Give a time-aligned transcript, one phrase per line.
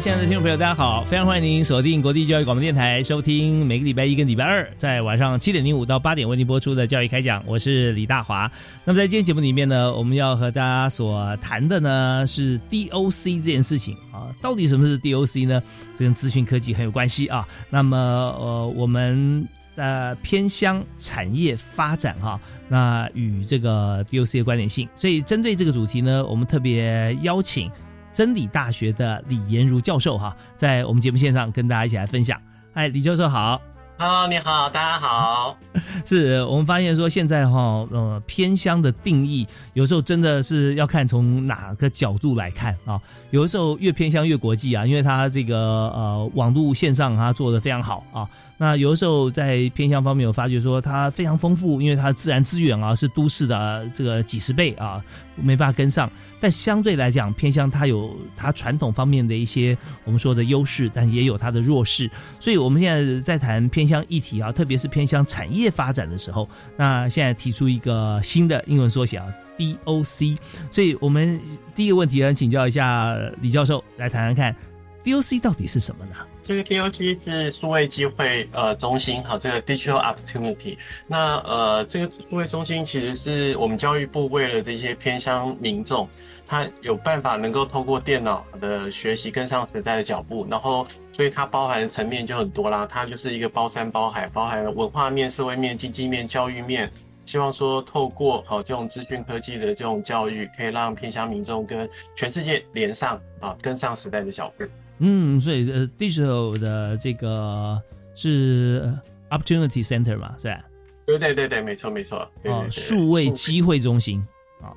[0.00, 1.04] 亲爱的听众朋友，大家好！
[1.04, 7.44] 非常欢迎您锁定国际教育广播电台，收听每个礼拜一跟礼拜二在晚上七点零五到八点为您播出的教育开讲。
[7.46, 8.50] 我是李大华。
[8.82, 14.34] 那么在今天节目里面呢，我们要和大家所谈的呢是 DOC 这件事情啊。
[14.40, 15.62] 到底什么是 DOC 呢？
[15.94, 17.46] 这跟资讯科技很有关系啊。
[17.68, 24.88] 那么呃，我们的偏乡产业发展哈，那与这个 DOC 的关联性。
[24.96, 27.70] 所以针对这个主题呢，我们特别邀请。
[28.12, 32.40] 真理大学的李延如教授哈，在我们节目线上跟大家一起来分享。
[32.74, 33.60] 哎，李教授好。
[33.98, 35.58] Hello，你好，大家好。
[36.06, 42.98] 是我们发现说，现在哈，呃，偏乡的定义有时候真的是要看从哪个角度来看啊。
[43.30, 48.26] 有的时候越偏乡越国际啊，因为它这个呃网络线上它做的非常好啊。
[48.62, 55.02] 那有的时候在偏向方面，我发觉说它非常丰富，因为它自然资源啊是都市的这个几十倍啊，
[55.34, 56.10] 没办法跟上。
[56.38, 62.10] 但相对来讲，偏向它有它传统方面的一些我们说的优势，但也有它的弱势。
[62.38, 69.26] 所以我们现在在谈偏向议题啊，特别是偏向产业发展的时候，那现在提出一个新的英文缩写啊
[69.56, 70.36] ，DOC。
[70.70, 71.40] 所以我们
[71.74, 74.54] 第一个问题呢，请教一下李教授来谈谈看
[75.02, 76.14] ，DOC 到底是什么呢？
[76.50, 80.76] 这个 DOG 是数位机会呃中心，好，这个 Digital Opportunity。
[81.06, 86.08] 那呃，这个数位中心其实是我们教育部为了这些偏乡民众，
[86.48, 96.90] 他有办法能够透过电脑的学习跟上时代的脚步，然后所以它包含的层面就很多啦，它就是一个包山包海，包含了文化面、社会面、经济面、教育面，
[97.26, 104.64] 希望说透过好这种资讯科技的这种教育，可以让偏乡民众跟全世界连上啊，跟上时代的脚步。
[105.00, 107.80] 嗯，所以呃，digital 的这个
[108.14, 108.94] 是
[109.30, 110.60] opportunity center 嘛，是吧？
[111.06, 112.18] 对对对对，没错没错。
[112.44, 114.22] 哦，数位机会中心
[114.60, 114.70] 啊，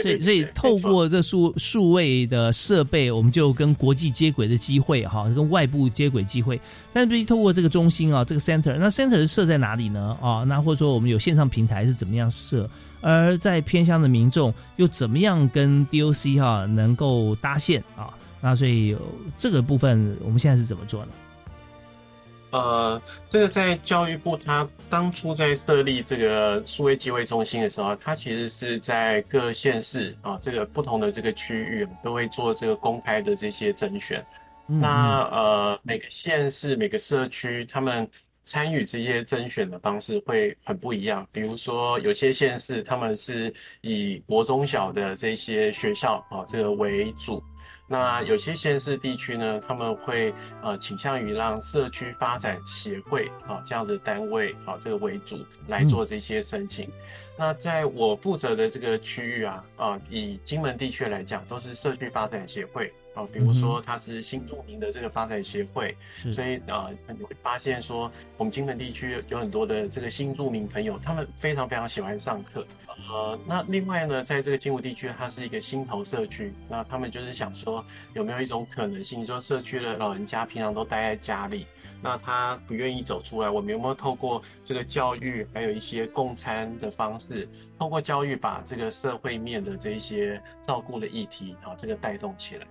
[0.00, 6.60] 所以所以透过这数数位的设备，我们就跟国际接轨的机会哈，跟外部接轨机会。
[6.92, 10.16] 但是必须透过这个中心啊，这个 center，那 center 是设在哪里呢？
[10.20, 12.68] 啊，那或者说我们有线上平台是怎么样设？
[13.00, 18.14] 而在偏乡的民众又怎么样跟 DOC 哈能够搭线啊？
[18.42, 18.94] 那所以
[19.38, 21.12] 这个部分我们现在是怎么做呢？
[22.50, 34.22] 呃，这个在教育部，它当初在设立这个数位机会中心的时候，它其实是在各县市啊，这个不同的这个区域都会做这个公开的这些甄选。
[34.66, 38.06] 那呃，每个县市、每个社区，他们
[38.44, 41.26] 参与这些甄选的方式会很不一样。
[41.32, 47.42] 比如说，有些县市他们是以国中小的这些学校啊，这个为主。
[47.86, 50.32] 那有些县市地区呢，他们会
[50.62, 56.90] 呃倾向于让社区发展协会啊这样子单位啊这个为主来做这些申请。
[57.36, 65.96] 那在我负责的这个区域啊，啊以金门地区来讲，都是社区发展协会啊，比如说它是新著名的这个发展协会，
[66.32, 72.66] 所以啊你会发现说，我们金门地区有很多的这个新著名朋友，他们非常非常喜欢上课。
[73.10, 81.66] 呃，那另外呢，在这个金湖地区，它是一个新头社区，那他们就是想说，有没有一种可能性，说社区的老人家平常都待在家里，
[82.02, 87.48] 那他不愿意走出来，我们有没有透过这个教育，还有一些共餐的方式，
[87.78, 92.66] 通过教育把这个社会面的这一些照顾的议题，啊，这个带动起来？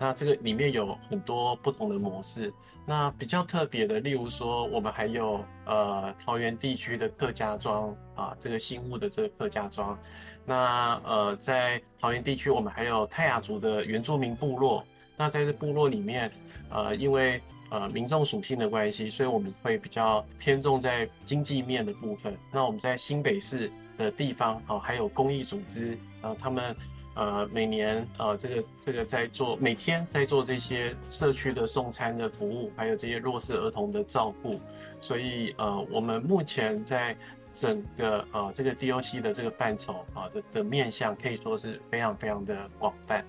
[0.00, 2.50] 那这个里面有很多不同的模式，
[2.86, 9.98] 那比较特别的，例如说，我们还有呃桃园地区的客家庄啊，这个新屋的这个客家庄，
[10.46, 14.82] 那呃在桃园地区，我们还有泰雅族的原住民部落，
[15.18, 16.32] 那在这部落里面，
[16.70, 17.38] 呃因为
[17.68, 22.34] 呃民众属性的关系，所以我们会比较偏重在经济面的部分。
[22.50, 23.70] 那我们在新北市。
[24.00, 25.88] 的地方哦，还有公益组织，
[26.22, 26.74] 然后他们
[27.20, 34.58] 呃每年呃这个这个在做每天在做这些社区的送餐的服务，还有这些弱势儿童的照顾，
[35.02, 37.14] 所以呃我们目前在
[37.52, 43.22] 整个呃这个 DOC 的这个范畴啊的的面向可以说是非常非常的广泛。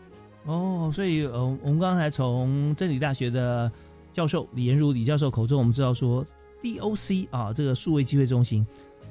[0.46, 3.70] 哦，所以呃我们刚才从真理大学的
[4.14, 6.26] 教授李延如李教授口中，我们知道说
[6.64, 8.66] DOC 啊这个数位机会中心。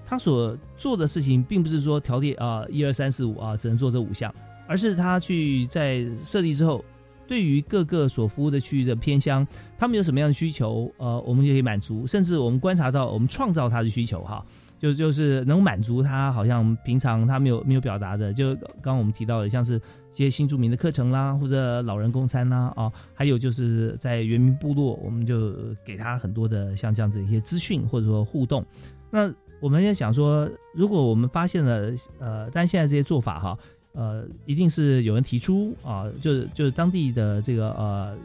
[0.07, 4.35] 他所做的事情，并不是说条例啊一二三四五啊只能做这五项，
[4.71, 6.85] 而是他去在设立之后，
[7.27, 9.45] 对于各个所服务的区域的偏乡，
[9.77, 14.47] 他们有什么样的需求，呃，我们就可以满足，甚至我们观察到，我们创造他的需求，哈，
[14.79, 25.53] 就就是能满足他好像平常他没有没有表达的，就刚刚我们提到的，像是一些新住民的课程啦，或者老人公餐啦，啊，还有就是在原民部落，我们就
[25.85, 28.65] 给他很多的像这样子一些资讯或者说互动，
[29.11, 29.35] 那。
[29.63, 33.59] 我们要想说，如果我们发现了，呃，但现在这些做法哈，
[33.93, 38.17] 呃，一定是有人提出啊，就是就是当地的这个呃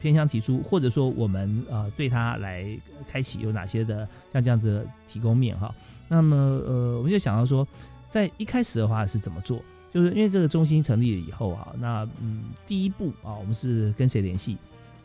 [0.00, 2.78] 偏向提出，或者说我们呃对他来
[3.08, 5.74] 开启有哪些的像这样子提供面哈。
[6.08, 7.66] 那么呃，我们就想到说，
[8.08, 9.62] 在一开始的话是怎么做？
[9.92, 14.56] 就是因为这个中心成立了以后哈，那嗯，第一步啊，我们是跟谁联系？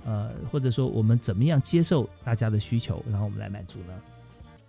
[0.05, 3.93] 呃，或者说我们怎么样接受大家的需求，然后我们来满足呢？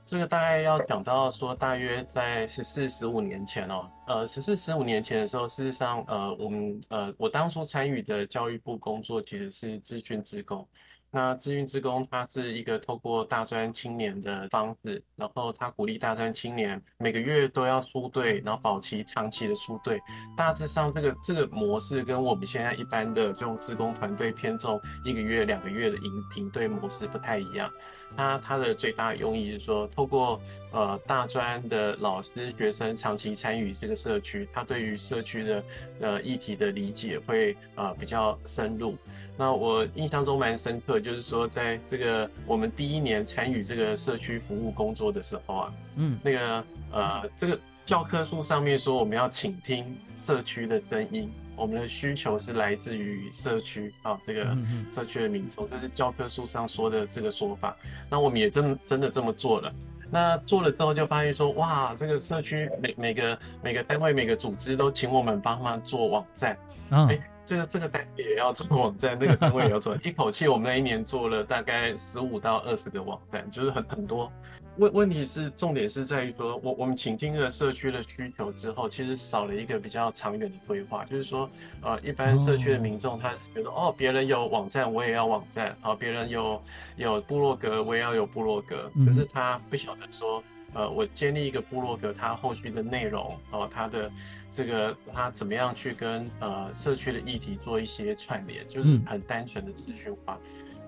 [0.07, 10.69] 这个大概要讲到说，大约在十四十五年前哦，呃，十四十五年前的时候，事实上，呃，我们呃，我当初参与的教育部工作其实是资讯职工。
[11.15, 20.01] 那资讯职工它是一个透过大专青年的方式，然后他鼓励大专青年每个月都要出队，然后保持长期的出队。
[20.37, 27.71] 大致上这个这个模式跟我们现在一般的这种职工团队偏重一个月两个月的营营队模式不太一样。
[28.17, 30.41] 它它的最大用意是说，透过
[30.73, 35.65] 呃大专的老师学生长期参与这个社区，他对于社区的
[36.01, 38.97] 呃议题的理解会呃比较深入。
[39.37, 51.31] 那我印象中蛮深刻，就是说在这个我们第一年参与这个社区服务工作的时候啊，嗯，那个呃这个教科书上面说我们要倾听社区的声音。
[51.57, 54.57] 我们的需求是来自于社区啊，这个
[54.91, 57.77] 社区的民众，这是教科书上说的这个说法。
[58.11, 59.73] 那我们也真真的这么做了。
[60.11, 66.59] 那做了之后就发现说，哇，这个社区每每个每个单位每个组织都请我们帮忙做网站。
[66.91, 74.31] 哎，这个这个单位也要做网站，那个单位也要做， 一口气我们那一年做了大概十五到二十个网站，就是很很多。
[74.77, 81.05] 问问题是重点是在于说，我我们倾听了社区的需求之后，其实少了一个比较长远的规划。
[81.05, 81.49] 就是说，
[81.81, 86.61] 呃，一般社区的民众他觉得，哦，别人有网站，我也要网站；好，别人有
[86.97, 88.91] 有部落格，我也要有部落格。
[89.07, 90.43] 可是他不晓得说，
[90.73, 94.11] 呃，我建立一个部落格，它后续的内容，哦，它的
[94.55, 100.39] 这个他怎么样去跟呃社区的议题做一些串联，就是很单纯的资讯化。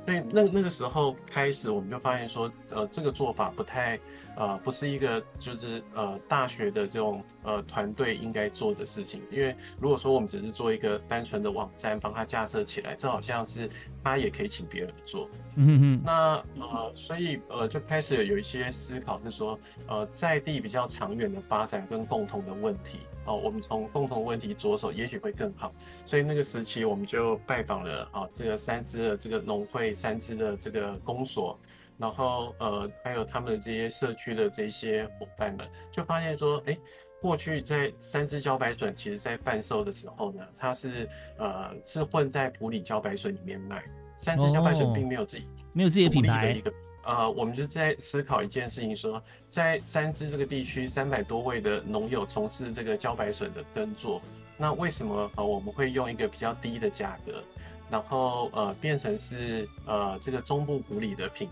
[0.04, 3.98] 所以那那个时候开始，我们就发现说，呃，这个做法不太，
[4.36, 9.20] 呃，不是一个就是呃大学的这种呃团队应该做的事情。
[9.32, 13.68] 因为如果说我们只是做一个单纯的网站，帮他架设起来，这好像是
[14.04, 15.28] 他也可以请别人做。
[15.56, 16.02] 嗯嗯。
[16.04, 19.58] 那呃，所以呃就开始有一些思考，是说
[19.88, 23.00] 呃在地比较长远的发展跟共同的问题。
[23.26, 25.72] 哦，我们从共同问题着手，也许会更好。
[26.04, 31.58] 所以那个时期，我们就拜访了啊，这个三支的这个农会，三支的这个公所，
[31.98, 36.78] 然后呃，还有他们的这些社区的这些伙伴们，就发现说，哎，
[37.20, 43.84] 过去在三支茭白笋，其实在贩售的时候呢，它是呃是混在普里茭白笋里面卖，
[44.16, 46.62] 三支茭白笋并没有自己没有自己的品牌。
[47.06, 54.20] 呃，我们就在思考一件事情，说在三支这个地区，三百多位的农友从事这个茭白笋的耕作，
[54.56, 57.40] 那为什么呃我们会用一个比较低的价格，
[57.88, 61.48] 然后呃变成是呃这个中部普里的品，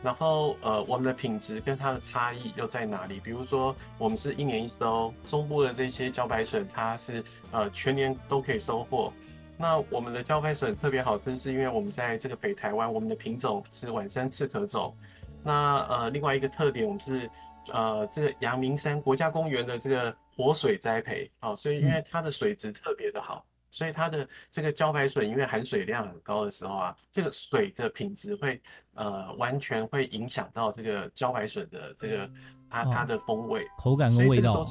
[0.00, 3.18] 然后呃我们的品质跟它的差异又在哪里？
[3.18, 9.12] 比如说我们是一年一收，中部的这些茭白笋它是呃全年都可以收获。
[9.58, 14.96] 那我们的茭白笋特别好吃，是因为我们在这个北台湾，我们的品种是晚山赤壳种。
[15.42, 17.28] 那呃，另外一个特点，我们是
[17.72, 28.60] 呃这个阳明山国家公园的这个活水栽培，啊，所以因为它的水质特别的好，所以它的这个茭白笋因为含水量很高的时候啊，这个水的品质会
[28.94, 32.30] 呃完全会影响到这个茭白笋的这个
[32.70, 34.64] 它它的风味、口感跟味道。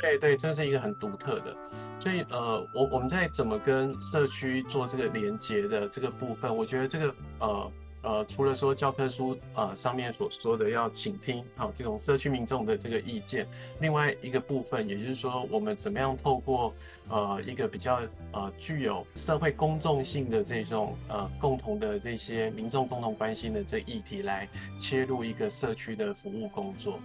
[0.00, 1.54] 对对，这是一个很独特的，
[2.00, 13.46] 所以呃，我我们在怎么跟社区做这个连接的这个部分，我觉得这个呃呃，除了说教科书呃上面所说的要倾听好这种社区民众的这个意见，
[13.78, 16.74] 另外一个部分，也就是说我们怎么样透过
[17.10, 18.00] 呃一个比较
[18.32, 26.98] 呃具有社会公众性的这种呃共同的这些民众共同关心的这议题来切入一个社区的服务工作。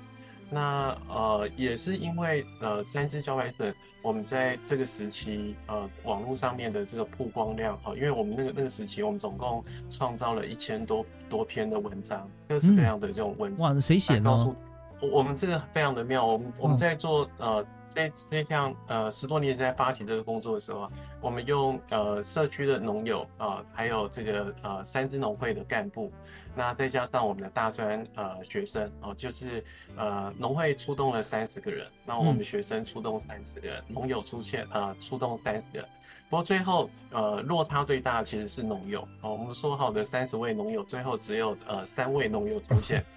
[0.50, 13.74] 那呃也是因为呃三只小白笋，我们在这个时期呃网络上面的这个曝光量哈，因为我们那个那个时期我们总共创造了一千多多篇的文章，各式各样的这种文章。
[13.74, 14.56] 哇，谁写呢？
[15.02, 26.12] 我们这个非常的妙，我们我们在做呃这这项呃十多年在发起这个工作的时候啊，我们用呃社区的农友啊，还有这个呃三支农会的干部，
[26.56, 29.64] 那再加上我们的大专呃学生哦，就是
[29.96, 35.88] 呃农会出动了三十个人，那我们学生出动三十个人，农友出现呃出动三十个，
[36.30, 43.06] 不过最后呃落他最大其实是农友哦，我们说好的三十位农友，最后只有呃三位农友出现。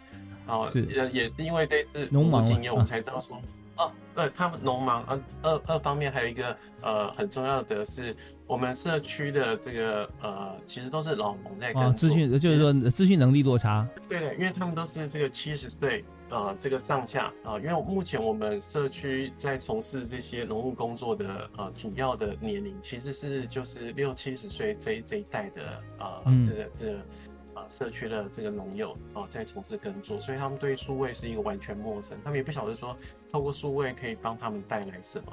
[0.48, 3.38] 哦，也也是因为这次农忙经验，我们才知道说，
[3.76, 26.98] 哦，对他们农忙，啊，二二方面还有一个呃很重要的是，我们社区的这个呃，其实都是老农在跟资讯就是说资讯能力落差，对的，因为他们都是这个七十岁呃这个上下啊，因为目前我们社区在从事这些农务工作的呃主要的年龄其实是就是六七十岁这这一代的呃这个这个。
[27.68, 32.96] 社区的这个农友哦，在从事耕作，所以他们对数位是一个完全陌生，他们也不晓得说
[33.32, 35.32] 透过数位可以帮他们带来什么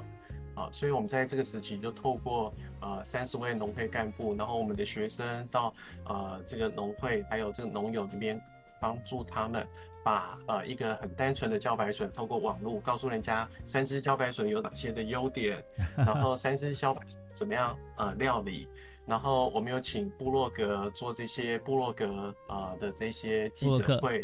[0.55, 5.73] 啊，所以我们在这个时期就透过呃三十位农会干部，然后我们的学生到
[6.05, 8.41] 呃这个农会还有这个农友这边
[8.79, 9.67] 帮助他们
[10.03, 15.61] 把呃一个很单纯的茭白笋透过网络告诉人家三只茭白笋有哪些的优点，
[15.97, 17.01] 然后三只茭白
[17.31, 18.67] 怎么样呃料理。
[19.05, 24.21] 然后我们有请部落格做这些部落格啊的这些记者会，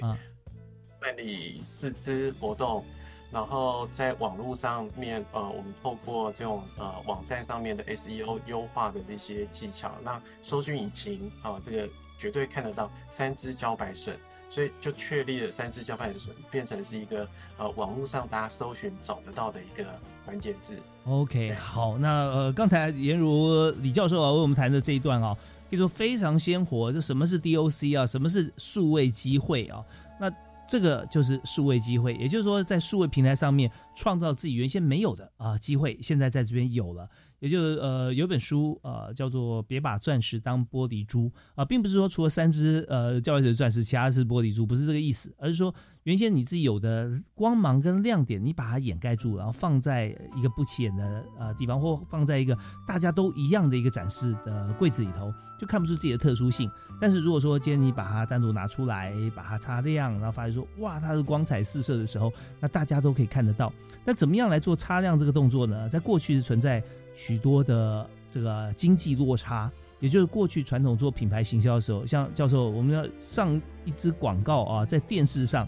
[0.99, 2.83] 办理四支活动，
[3.31, 14.19] 然后在网络上面呃，我们透过这种呃网站上面的 SEO 优化的这些技巧，让搜寻引擎啊这个绝对看得到三只茭白笋。
[14.51, 17.25] 所以就确立了三只交派的笋变成是一个
[17.57, 19.85] 呃网络上大家搜寻找得到的一个
[20.25, 20.77] 关键字。
[21.05, 25.33] OK，好，那呃刚才颜如李教授啊为我们谈的这一段啊，
[25.69, 26.91] 可以说非常鲜活。
[26.91, 28.05] 这什么是 DOC 啊？
[28.05, 29.81] 什么是数位机会啊？
[30.19, 30.29] 那
[30.67, 37.09] 这个就是数位机会，也就是说在数位平台上面创造自己原先没有的啊机会，现在在这边有了。
[37.41, 41.21] 也就是呃，有本书呃，叫做《别把钻石当玻璃珠》
[41.55, 52.55] 啊，并不是说除了三只呃教育者钻石，其他是玻璃珠，不是这个意思，而是说原先你自己有的光芒跟亮点，你把它掩盖住，然后放在一个不起眼的呃地方，或放在一个
[52.87, 56.69] 大家都一样的一个展示的柜子里头，就看不出自己的特殊性。
[56.99, 63.73] 但是如果说今天你把它单独拿出来，把它擦亮，然后发现说哇，它是光彩四射的时候，那大家都可以看得到。
[64.05, 65.89] 那怎么样来做擦亮这个动作呢？
[65.89, 66.83] 在过去是存在。
[67.13, 75.67] 许多的这个经济落差，也就是过去传统做品牌行销的时候，像教授，我们要上一支广告啊，在电视上，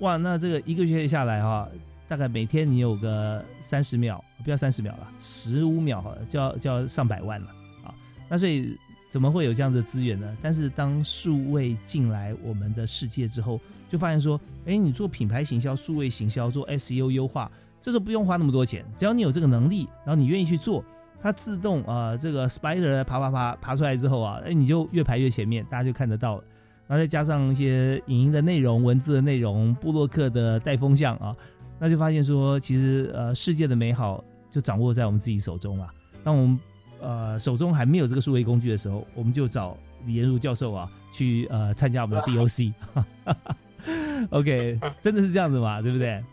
[0.00, 1.68] 哇，那这个一个月下来哈，
[2.08, 7.48] 大概每天你有个三十秒，不要三十秒了，十五秒，就要就要上百万了
[7.84, 7.94] 啊。
[8.28, 8.76] 那所以
[9.10, 10.36] 怎么会有这样的资源呢？
[10.40, 13.60] 但是当数位进来我们的世界之后，
[13.90, 17.50] 就发现说，哎，你做品牌行销、数位行销、做 SEO 优化。
[17.84, 20.82] 这时候不用花那么多钱，只要你有这个能力，然后你愿意去做，
[21.20, 26.42] 它自动啊，这个 spider 爬爬爬爬出来之后啊，哎，你就越排越前面，大家就看得到。
[26.86, 31.36] 然后再加上一些影音的内容、文字的内容、布洛克的带风向啊，
[31.78, 35.92] 那就发现说，其实呃，世界的美好就掌握在我们自己手中啊。
[36.22, 36.58] 当我们
[37.02, 39.76] 呃手中还没有这个数位工具的时候，我们就找
[40.06, 42.72] 李延如教授啊，去呃参加我们的 DOC。
[44.30, 45.82] OK，真的是这样子嘛？
[45.82, 46.24] 对不对？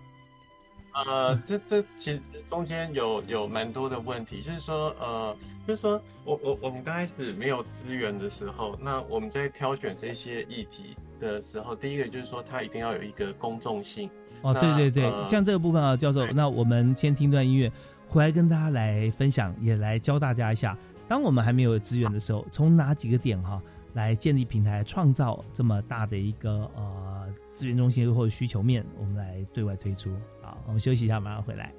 [0.94, 14.10] 呃，这这其实中间有有蛮多的问题，就是说，呃，就是说我我我们刚开始没有资源的时候，那我们在挑选这些议题的时候，第一个就是说，它一定要有一个公众性。
[14.42, 17.72] 哦，对对对，像这个部分啊，教授，那我们先听段音乐，
[18.08, 23.62] 回来跟大家来分享，也来教大家一下，当我们还没有资源的时候，从哪几个点哈？
[23.94, 30.10] 来建立平台，创造这么大的一个呃资源中心或者需求面，我们来对外推出。
[30.52, 31.72] 好，我们休息一下，马上回来。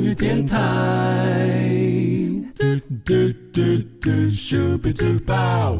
[0.00, 0.56] 教育电台。
[2.54, 2.64] 嘟
[3.04, 3.14] 嘟
[3.52, 3.60] 嘟
[4.00, 5.76] 嘟咻比嘟爆。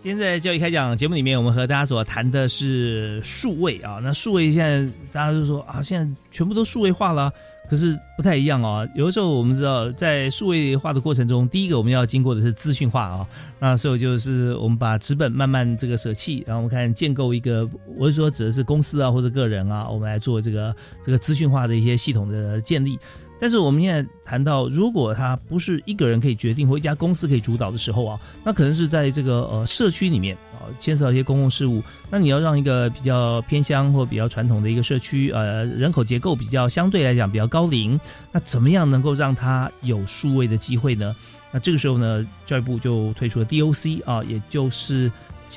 [0.00, 3.98] 今天在教育开讲节目里面，我们和大家所谈的是数位啊。
[4.00, 7.28] 那数位现在大家都说啊，现在全部都数位化了，
[7.68, 8.88] 可是不太一样哦。
[8.94, 13.26] 有的时候我们知道，在数位化的过程中，第一个我们要经过的是资讯化啊。
[13.58, 22.96] 那所以就是我们把纸本慢慢这个舍弃，然后我们看建构一个，我是说指的是公司啊或者个人啊，我们来做这个这个资讯化的一些系统的建立。
[23.40, 31.82] 但是我们现在谈到，如果它不是一个人可以决定，或一家公司可以主导的时候啊，那可能是在这个呃社区里面啊，牵涉到一些公共事务。
[32.10, 37.98] 那你要让一个比较偏乡或比较传统的一个社区，呃，人口结构比较相对来讲比较高龄，
[38.30, 41.16] 那怎么样能够让它有数位的机会呢？
[41.50, 45.10] 那这个时候呢，教育部就推出了 DOC 啊，也就是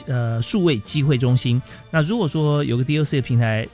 [0.07, 1.61] 呃数位机会中心。
[1.91, 3.67] 那如果说有个 DOC 的平台。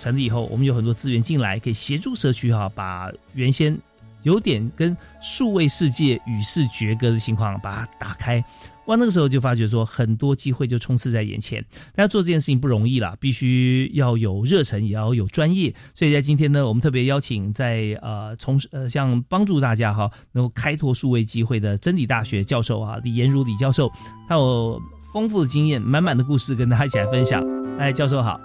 [0.00, 3.78] 成立以后，我们有很多资源进来，可以协助社区哈，把原先
[4.22, 8.42] 有点跟数位世界与世绝隔的情况把它打开。
[8.86, 11.64] 哇，那个时候就发觉说，很多机会就充斥在眼前。
[11.94, 15.72] 大家做这件事情不容易啦，必须要有热忱，也要有专业。
[15.94, 23.92] 所以在今天呢，我们特别邀请在呃从呃像帮助大家哈，能够开拓数位机会的真理大学教授啊李延如李教授，
[24.26, 24.80] 他有
[25.12, 27.44] 丰富的经验，满满的故事跟大家一起来分享。
[27.78, 28.40] 哎，教授好。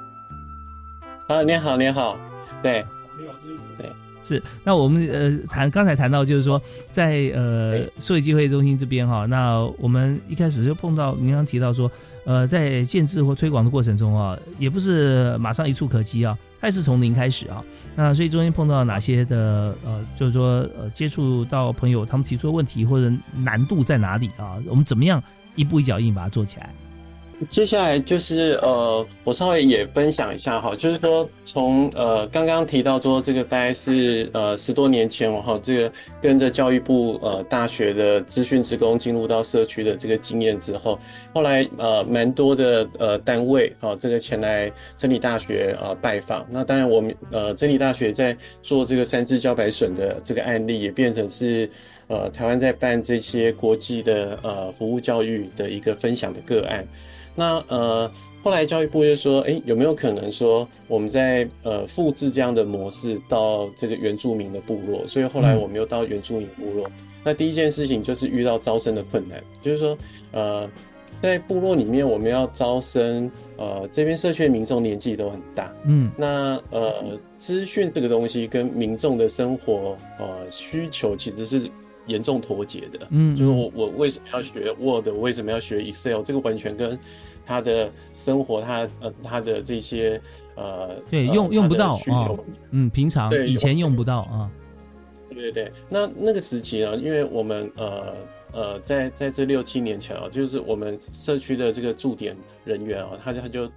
[1.28, 2.16] 啊，你好，你好，
[2.62, 2.86] 对，
[3.80, 3.90] 对，
[4.24, 4.42] 是。
[4.64, 6.62] 那我们呃谈刚才谈到，就是说
[6.92, 11.92] 在呃社会机会中心这边哈，那我们一开始就碰到您刚提到说，
[12.26, 17.64] 呃，在建制或推广的过程中啊，也不是马上一触可及啊，它是从零开始啊。
[17.96, 24.62] 那所以中间碰到哪些的呃，就是说呃接触到朋友他们提出的问题或者难度在哪里啊？
[24.68, 25.22] 我们怎么样
[25.56, 26.70] 一步一脚印把它做起来？
[27.50, 40.98] 接下来就是呃，我稍微也分享一下哈，就是说从呃刚刚提到说这个大概是呃十多年前我哈，这个跟着教育部呃大学的资讯职工进入到社区的这个经验之后，
[41.34, 51.70] 后来呃蛮多的呃单位啊，这个前来真理大学啊拜访，那当然我们呃真理大学在做这个三只茭白笋的这个案例，也变成是
[52.08, 56.88] 呃台湾在办这些国际的呃服务教育的一个分享的个案。
[57.36, 58.10] 那呃，
[58.42, 65.06] 后来教育部就说，哎，有没有可能说我们在呃复制这样的模式到这个原住民的部落？
[65.06, 66.90] 所以后来我们又到原住民部落。
[67.24, 69.98] 那第一件事情就是遇到招生的困难，就是说，
[70.32, 70.70] 呃，
[71.22, 81.70] 在部落里面我们要招生，呃，这边社区的民众年纪都很大，嗯，那呃，资讯这个东西跟民众的生活呃需求其实是。
[82.08, 86.22] 严重脱节的，嗯，就是我我为什么要学 Word，为什么要学 Excel？
[86.22, 86.98] 这个完全跟
[87.46, 90.22] 他的生活，他呃他的这些
[90.56, 92.30] 呃，对，用用不到啊，
[92.72, 94.50] 嗯，平常以前用不到啊，
[95.30, 95.72] 对对对。
[95.90, 98.14] 那那个时期呢，因为我们呃
[98.52, 103.70] 呃在在这六七年前啊，就是我们社区的这个驻点人员啊，他就他就。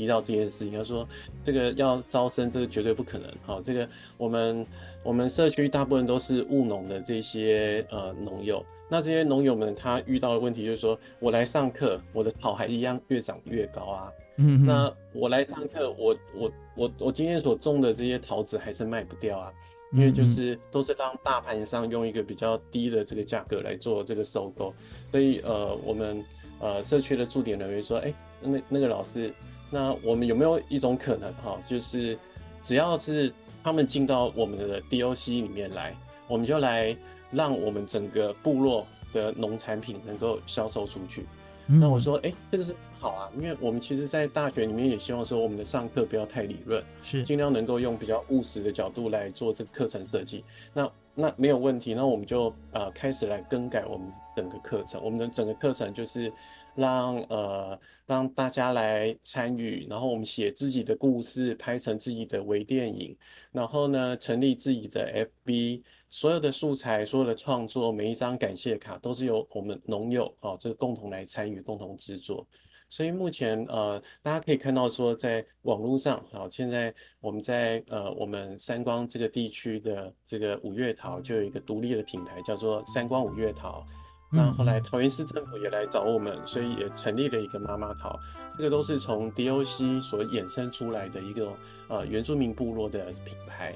[0.00, 1.06] 提到这件事情，他说
[1.44, 3.30] 这个要招生，这个绝对不可能。
[3.44, 3.86] 好，这个
[4.16, 4.66] 我们
[5.02, 14.10] 我们社区大部分都是务农的这些呃农友，那这些农友们他遇到的问题就是说，我来上课，我的草还一样越长越高啊。
[14.36, 19.52] 嗯，那我来上课，我我我我今天所种的这些桃子还是卖不掉啊，
[19.92, 24.72] 因为就是都是让大盘上用一个比较低的这个价格来做这个收购，
[25.10, 26.24] 所以呃我们
[26.58, 29.30] 呃社区的驻点人员说，哎，那那个老师。
[29.70, 32.18] 那我们有没有一种可能哈，就是
[32.60, 35.96] 只要是他们进到我们的 DOC 里面来，
[36.28, 36.96] 我们就来
[37.30, 41.24] 让我们整个部落的农产品能够销售出去。
[41.72, 50.44] 那我说，哎，这个是好啊，因为我们其实，在大学里面也希望说，我们的上课不要太理论，是尽量能够用比较务实的角度来做这个课程设计。
[50.74, 55.00] 那那没有问题，那我们就呃开始来更改我们整个课程。
[55.04, 56.32] 我们的整个课程就是
[56.80, 63.14] 让呃让大家来参与，然后我们写自己的故事，拍成自己的微电影，
[63.52, 72.46] 然后呢成立自己的 FB，所有的素材、所有的创作，每一张感谢卡都是由我们农友哦这个共同来参与、共同制作。
[72.92, 83.86] 所以目前呃，大家可以看到说，在网络上，好，现在我们在呃我们三光这个地区的这个五月桃就有一个独立的品牌，叫做三光五月桃。
[84.30, 88.18] 那后来桃园市政府也来找我们，所以也成立了一个妈妈桃。
[88.56, 91.48] 这个都是从 DOC 所衍生出来的一个
[91.88, 93.74] 呃原住民部落的品牌。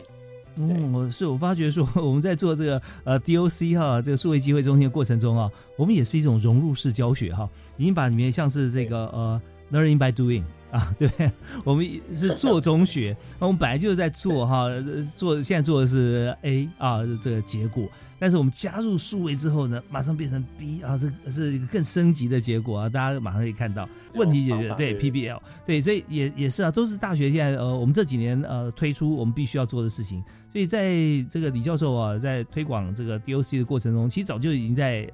[0.56, 11.28] 嗯，我是我发觉说，我们在做这个呃 DOC 哈，这个数位机会中心的过程中啊，我们也是一种融入式教学哈，已经把里面像是这个呃 learning by doing 啊，对不对？
[11.64, 14.68] 我们是做中学，我们本来就是在做哈，
[15.16, 17.88] 做现在做的是 A 啊这个结果，
[18.24, 30.94] 但是我们加入数位之后呢，马上变成 B 啊，这是一个更升级的结果啊，大家马上可以看到问题解决，对 PBL，对，所以也也是啊，都是大学现在呃，我们这几年呃推出我们必须要做的事情，所以在
[31.28, 35.06] 这个李教授啊，在推广这个 DOC 的过程中，其实早就已经在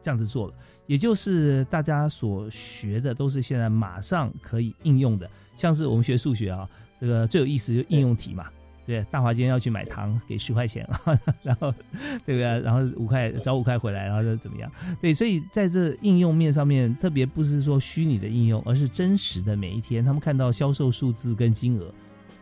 [0.00, 0.54] 这样子做了。
[0.86, 6.66] 也就是大家所学的都是现在马上可以应用的，像是我们学数学啊，
[6.98, 8.46] 这个最有意思就应用题嘛，
[8.86, 11.72] 对，大华今天要去买糖，给十块钱 啊，然后
[12.26, 12.60] 对不对？
[12.60, 14.70] 然后五块找五块回来，然后就怎么样？
[15.00, 21.92] 对，所以在这应用面上面，特别不是说虚拟的应用，而是真实的每一天，他们看到销售数字跟金额，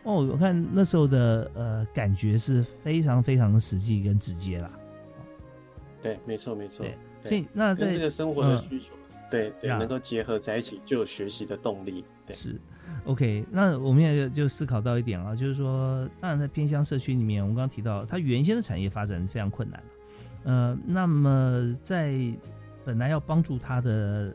[0.03, 4.71] 哦，我看那时候的呃感觉是非常非常的实际跟直接啦。
[6.01, 6.85] 对，没错没错。
[6.85, 8.93] 对所以那在这个生活的需求，
[9.33, 12.05] 对对，能够结合在一起，就有学习的动力。
[12.35, 12.61] 是
[13.05, 13.43] ，OK。
[13.49, 20.51] 那我们也就思考到一点啊，就是说，当然在偏乡社区里面，我们刚刚提到，它原先的产业发展是非常困难的。
[20.51, 22.15] 呃，那么在
[22.85, 24.31] 本来要帮助它的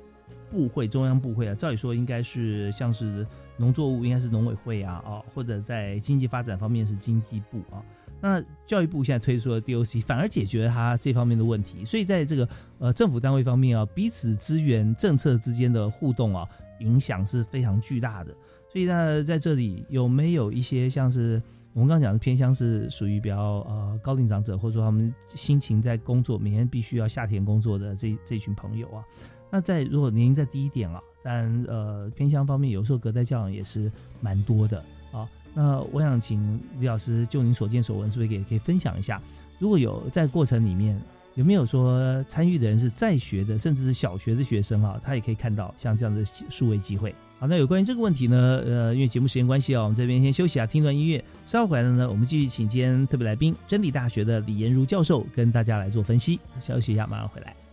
[0.50, 3.24] 部会，中央部会啊，照理说应该是像是
[3.56, 7.78] 农作物，应该是农委会啊，哦，或者在经济发展方面是经济部啊。
[8.20, 11.85] 那教育部现在推出了 DOC，反而解决了他这方面的问题。
[11.85, 16.46] 所以在这个呃政府单位方面啊，彼此资源政策之间的互动啊，
[16.81, 18.35] 影响是非常巨大的。
[18.72, 21.40] 所以呢，在这里有没有一些像是
[21.72, 29.04] 我们刚刚讲的偏向是属于比较呃高龄长者，或者说他们心情在工作，每天必须要下田工作的这这群朋友啊？
[29.50, 35.26] 那在如果年龄再低一点啊，但呃偏向方面有时候隔代教养也是蛮多的啊。
[35.54, 39.20] 那我想请李老师就您所见所闻，是不是也可以分享一下？
[39.58, 41.00] 如果有在过程里面
[41.34, 47.14] 有没有说参与的人是在学的，甚至是小学的学生啊，他也可以看到像这样的数位机会。
[47.40, 51.24] 好，那有关于这个问题呢，呃，因为节目时间关系啊，我们这边先休息啊，听段音乐。
[51.46, 56.40] 稍后回来呢，我们继续请今天特别来宾真理大学的李延如教授跟大家来做分析。
[56.58, 57.67] 休息一下，马上回来。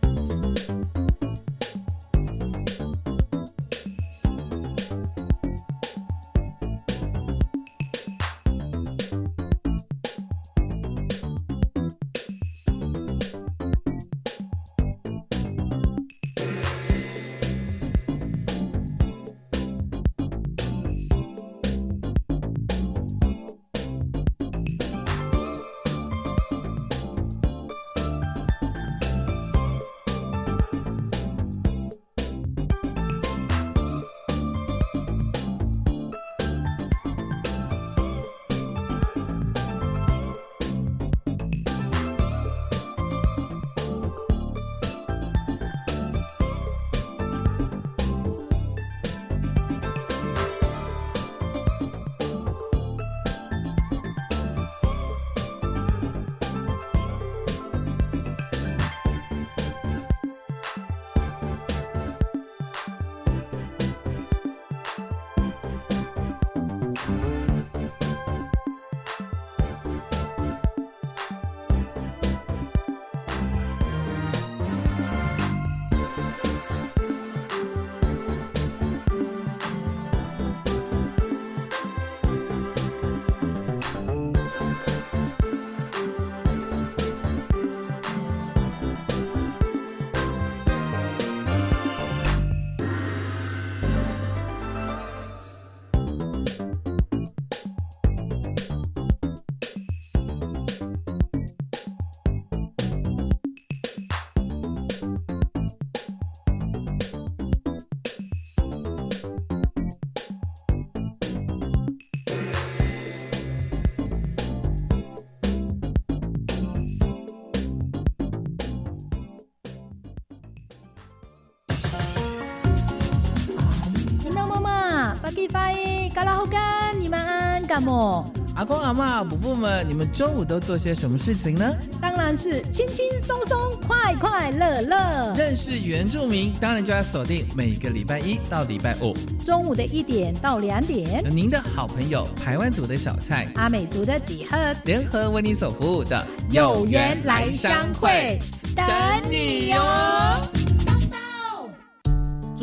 [128.54, 131.74] 阿公阿妈、伯伯们，你们中午都做些什么事情呢？
[132.00, 135.34] 当然是轻轻松松、快快乐乐。
[135.36, 141.22] 认识原住民，当然就要锁定每个礼拜一到礼拜五中午的一点到两点。
[141.22, 148.38] 有您的好朋友台湾族的小菜、阿美族的几何联合为你所服务的有缘来相会，
[148.74, 148.86] 等
[149.30, 150.45] 你哟。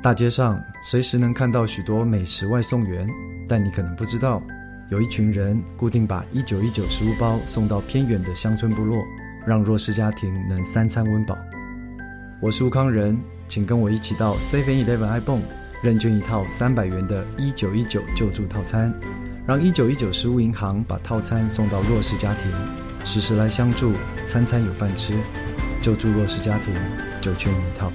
[0.00, 3.08] 大街上随时能看到许多美食外送员，
[3.48, 4.40] 但你可能不知道，
[4.90, 9.04] 有一群人固定把一九一九食物包送到偏远的乡村部落。
[9.46, 11.38] 让弱势家庭能三餐温饱。
[12.38, 15.40] 我是吴康仁，请跟我一起到 Seven Eleven iBon
[15.82, 18.92] 认捐一套三百元的一九一九救助套餐，
[19.46, 22.52] 让一九一九食物银行把套餐送到弱势家庭，
[23.06, 23.92] 时时来相助，
[24.26, 25.14] 餐餐有饭吃，
[25.80, 26.74] 救助弱势家庭，
[27.22, 27.90] 就缺你一套。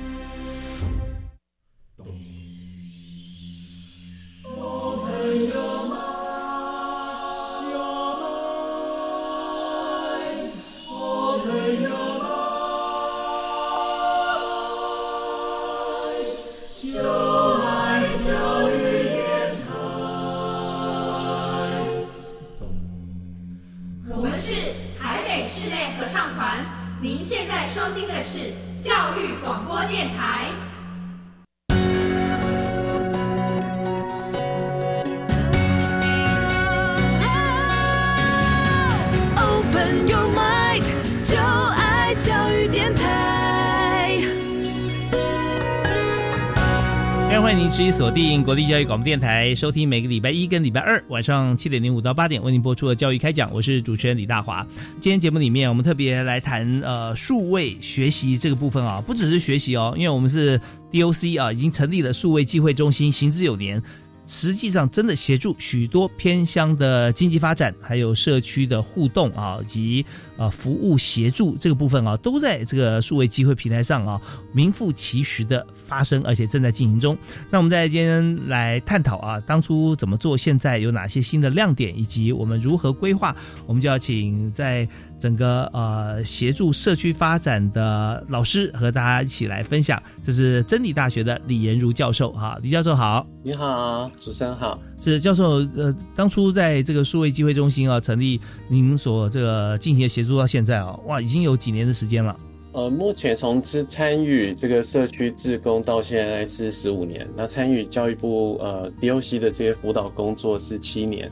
[48.04, 54.68] 锁定国立教育广播电台，收听每个礼拜一跟礼拜二晚上七点零五到八点为您播出的教育开讲，我是主持人李大华。
[55.00, 60.60] 今天节目里面，我们特别来谈呃数位学习这个部分啊，不只是学习哦，因为我们是
[60.92, 63.82] DOC 啊，已经成立了数位机会中心，行之有年。
[64.26, 70.06] 实际上，真的协助许多偏乡的经济发展，还有社区的互动啊，以及
[70.38, 74.22] 呃服务协助这个部分啊，都在这个数位机会平台上啊，
[74.54, 77.18] 名副其实的发生，而且正在进行中。
[77.50, 84.88] 那我们在今天来探讨啊，当初怎么做，现在有哪些新的亮点，以及我们如何规划，我们就要请在。
[85.24, 102.36] 整个呃协助社区发展的老师和大家一起来分享，这是真理大学的李延如教授哈，李教授好，你好，主持人好，是教授呃当初在这个数位机会中心啊成立，您所这个进行的协助到现在啊，哇已经有几年的时间了。
[102.74, 111.32] 呃，目前从之参与这个社区志工到现在是十五年，那参与教育部呃 DOC 的这些辅导工作是七年。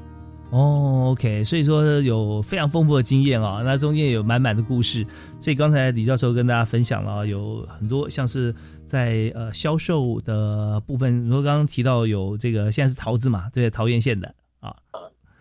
[0.52, 5.06] 哦，OK，所以说有非常丰富的经验啊，那中间有满满的故事。
[5.40, 8.54] 所以刚才李教授跟大家分享了有很多，像是
[8.86, 14.28] 在呃销售的部分，如果刚刚提到有这个现在是桃子嘛，对，桃源县的
[14.60, 14.76] 啊，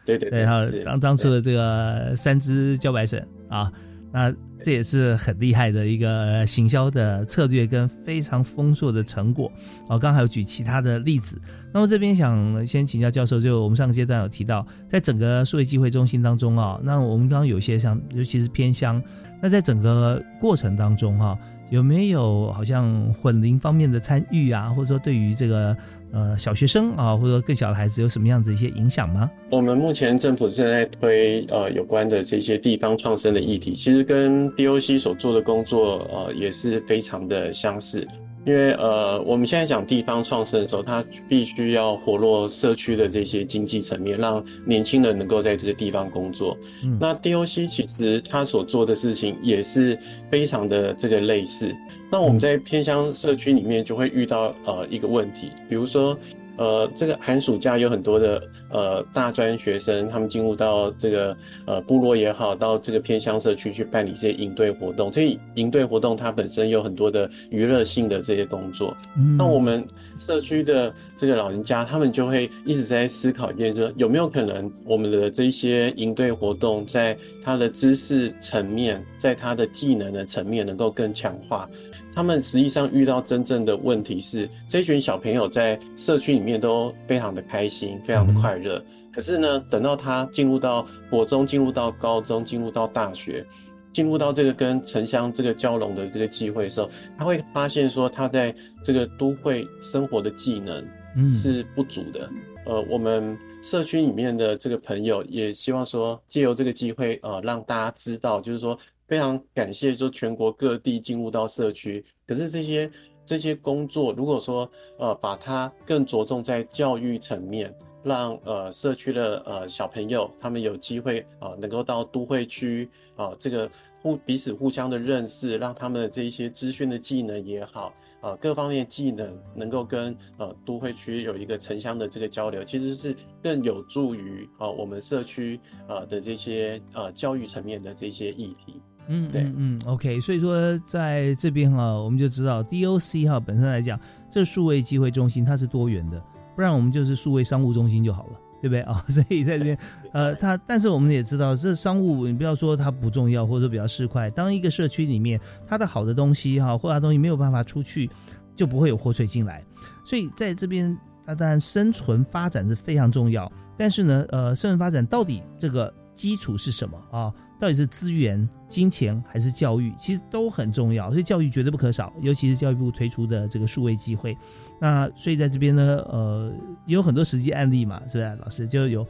[0.07, 3.71] 对对对，然后当当初的这个三只茭白笋啊。
[4.13, 9.51] 那这也是很厉害的一个行销的策略跟非常丰硕的成果
[9.89, 9.99] 哦。
[9.99, 11.41] 刚刚还有举其他的例子，
[11.73, 19.03] 那么这边想先请教教授，就我们上个阶段有提到，在整个数位机会中心当中啊，那我们刚刚有些像，尤其是偏乡，
[19.41, 21.39] 那在整个过程当中哈，
[21.71, 25.77] 有没有好像混龄方面的参与啊，或者说对于这个？
[26.13, 29.31] 呃，小学生啊，或者更小的孩子有什么样子一些影响吗？
[29.51, 38.07] 我们目前政府正在推呃有关的这些地方创生的议题，其实跟 DOC 所做的工作呃也是非常的相似。
[38.47, 46.57] 因为呃，我们现在讲地方创生的时候，它必须要活络社区的这些经济层面，让年轻人能够在这个地方工作。
[46.99, 49.99] 那 DOC 其实它所做的事情也是
[50.31, 51.75] 非常的这个类似。
[52.11, 56.19] 那我们在偏乡社区里面就会遇到呃一个问题，比如说。
[56.61, 65.11] 呃，这个寒暑假有很多的呃大专学生，他们进入到这个呃部落也好，到这个偏乡社区去办理这些营队活动。
[65.11, 68.95] 所以营队活动它本身有很多的娱乐性的这些工作。
[69.39, 69.83] 那我们
[70.19, 81.67] 社区的这个老人家，他们就会一直在思考一件事：有没有可能我们的这些营队活动，在他的知识层面，在他的技能的层面能够更强化？
[82.15, 88.85] 他们实际上遇到真正的问题是，这群小朋友在社区里面都非常的开心，非常的快乐。
[89.13, 93.47] 可是呢，等到他进入到国中、进入到高中、进入到大学，
[93.93, 100.85] 进入到这个跟城乡这个交融的这个机会的时候，他会发现说，他在这个都会生活的技能
[101.29, 102.29] 是不足的。
[102.67, 108.79] 呃，我们社区里面的这个朋友也希望说，借由这个机会，呃，让大家知道，就是说。
[109.11, 112.05] 非常感谢，就全国各地进入到社区。
[112.29, 112.89] 可是这些
[113.27, 123.69] 这些工作，如果说呃把它更着重在教育层面，让呃社区的呃小朋友他们有机会啊，能够到都会区啊，这个
[124.01, 138.81] 互彼此互相的认识，让他们的这一些资讯的技能也好啊，各方面技能能够跟呃都会区有一个城乡的这个交流，其实是更有助于啊我们社区啊的这些呃教育层面的这些议题。
[139.13, 143.99] 嗯，对，嗯，OK，所以说在这边哈，我们就知道 DOC 哈本身来讲，
[144.31, 146.23] 这个数位机会中心它是多元的，
[146.55, 149.05] 不然我们就是数位商务中心就好了，对不对啊？
[149.11, 149.79] 所以在这边，
[150.13, 158.09] 呃，它，但是我们也知道，这商务你不要说它不重要，或者说比较市侩，当一个社区里面它的好的东西哈，或者东西没有办法出去，
[158.55, 159.61] 就不会有活水进来，
[160.05, 160.97] 所以在这边，
[161.27, 167.33] 它当然生存发展是非常重要，但是呢，呃，生存发展到底这个基础是什么啊？
[167.59, 172.13] 到底是资源、金钱还是教育，其实都很重要，所以教育绝对不可少。
[172.21, 174.37] 尤其是教育部推出的这个数位机会，
[174.79, 176.53] 那所以在这边呢，呃，
[176.85, 178.37] 也有很多实际案例嘛，是不是？
[178.37, 179.07] 老师就有，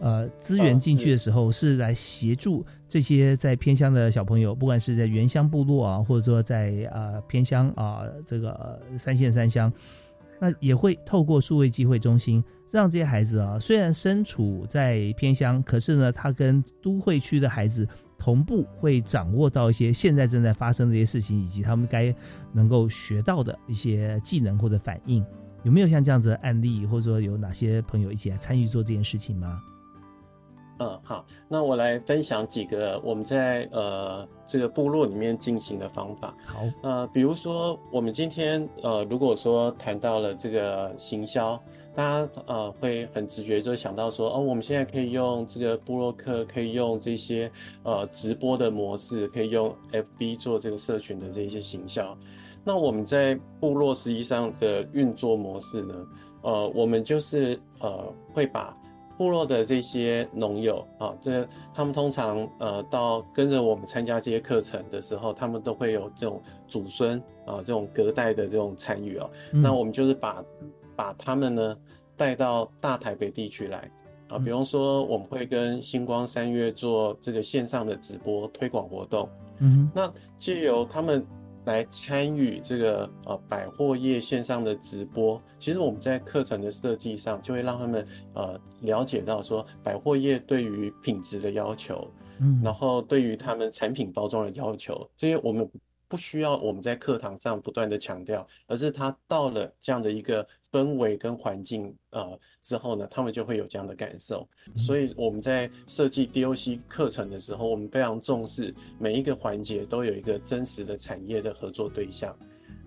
[0.00, 9.72] 呃，资源进去的时候是来协助这些在偏乡的小朋友，不管是在原乡部落啊，或者说在啊偏乡啊这个三线三乡，
[10.40, 12.42] 那也会透过数位机会中心。
[12.70, 22.14] 让这些孩子啊，虽然身处在偏乡，可是呢，他跟都会区的孩子同步，会掌握到一些现在正在发生的一些事情，以及他们该
[22.52, 25.24] 能够学到的一些技能或者反应。
[25.64, 29.60] 有没有像这样子的案例，或者说有哪些朋友一起来参与做这件事情吗？
[30.80, 36.34] 嗯，好，那我来分享几个我们在呃这个部落里面进行的方法。
[36.44, 41.62] 好，呃，比如说我们今天呃如果说谈到了这个行销。
[41.92, 47.50] 大家呃会很直觉就想到说，哦，我们现在可以用这个部落客，可以用这些
[47.82, 52.16] 呃直播的模式，可以用 FB 做这个社群的这些行销。
[52.64, 56.06] 那我们在部落实际上的运作模式呢，
[56.42, 58.74] 呃，我们就是呃会把
[59.20, 69.30] 部落的这些农友啊，这个他们通常呃到跟着我们参加这些课程的时候，他们都会有这种祖孙啊这种隔代的这种参与哦。
[69.52, 70.42] 那我们就是把。
[70.96, 71.74] 把他们呢
[72.14, 73.90] 带到大台北地区来
[74.28, 79.26] 啊，比方说我们会跟星光三月做这个线上的直播推广活动，
[79.60, 81.26] 嗯，那借由他们
[81.64, 92.06] 来参与这个呃百货业线上的直播，其实我们在课程的设计上就会让他们呃了解到说百货业对于品质的要求，
[92.40, 95.68] 嗯，然后对于他们产品包装的要求，这些我们。
[96.10, 104.46] 不需要我们在课堂上不断的强调，而是他到了这样的一个氛围跟环境呃之后呢，他们就会有这样的感受。
[104.76, 112.36] 所以我们在设计 DOC 课程的时候，我们非常重视每一个环节都有一个真实的产业的合作对象。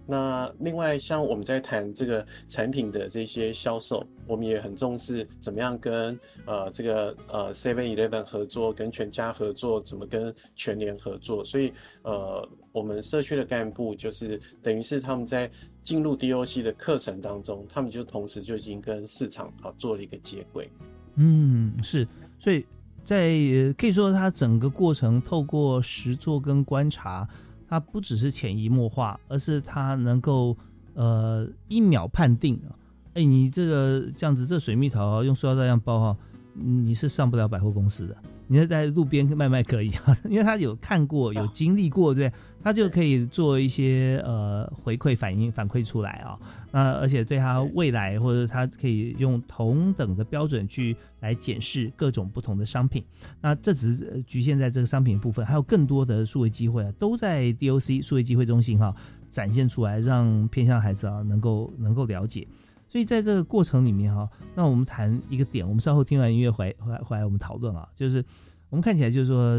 [0.06, 11.46] 那另外，像我们在谈这个产品的这些销售，我们也很重视怎么样跟呃这个呃 Seven Eleven 合作，跟全家合作，怎么跟全联合作。
[11.46, 15.50] 所以呃，我们社区的干部就是等于是他们在
[15.82, 20.70] 进入 DOC 的课程当中，他们就同时就已经跟市场啊做了一个接轨。
[21.16, 22.06] 嗯，是，
[22.38, 22.66] 所以
[23.06, 23.30] 在
[23.78, 27.26] 可以说他整个过程透过实做跟观察。
[27.66, 30.56] 它不只是潜移默化，而是它能够
[30.94, 32.70] 呃一秒判定啊，
[33.16, 36.18] 哎，你这个这样子，这水蜜桃用塑料袋这样包哈，
[36.54, 38.16] 你是上不了百货公司的。
[38.46, 42.32] 你在路边卖卖可以啊， 因为他有看过、有经历过，对，
[42.64, 46.40] 他就可以做一些呃回馈反应反馈出来啊。
[46.72, 53.04] 那而且对他未来或者他可以用同等的标准去来检视各种不同的商品。
[53.42, 58.96] 那这只是局限在这个商品部分，还有更多的数位机会啊，都在 DOC 数位机会中心哈
[59.30, 62.48] 展现出来，让偏向孩子啊能够能够了解。
[62.90, 68.24] 所以在这个过程里面哈，那我们谈一个点，我们稍后听完音乐回回来回来我们讨论啊，就是
[68.70, 69.58] 我们看起来就是说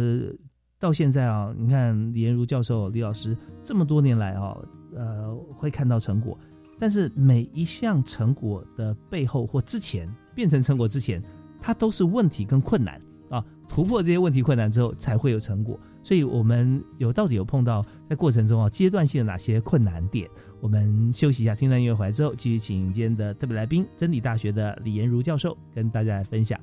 [0.85, 4.55] 到现在啊，你看李延如教授、李老师这么多年来啊，
[4.95, 6.39] 呃，会看到成果，
[6.78, 11.22] 但是每一项成果的背后或之前变成成果之前，
[11.59, 15.80] 它都是问题跟困难啊，突破这些问题困难之后才会有成果。
[16.03, 20.28] 所以我们有到底有碰到在过程中啊阶段性的哪些困难点？
[20.61, 26.61] 我们休息一下，听段音乐回来之后，继续请今天的特别来宾真理大学的李延如教授跟大家来分享。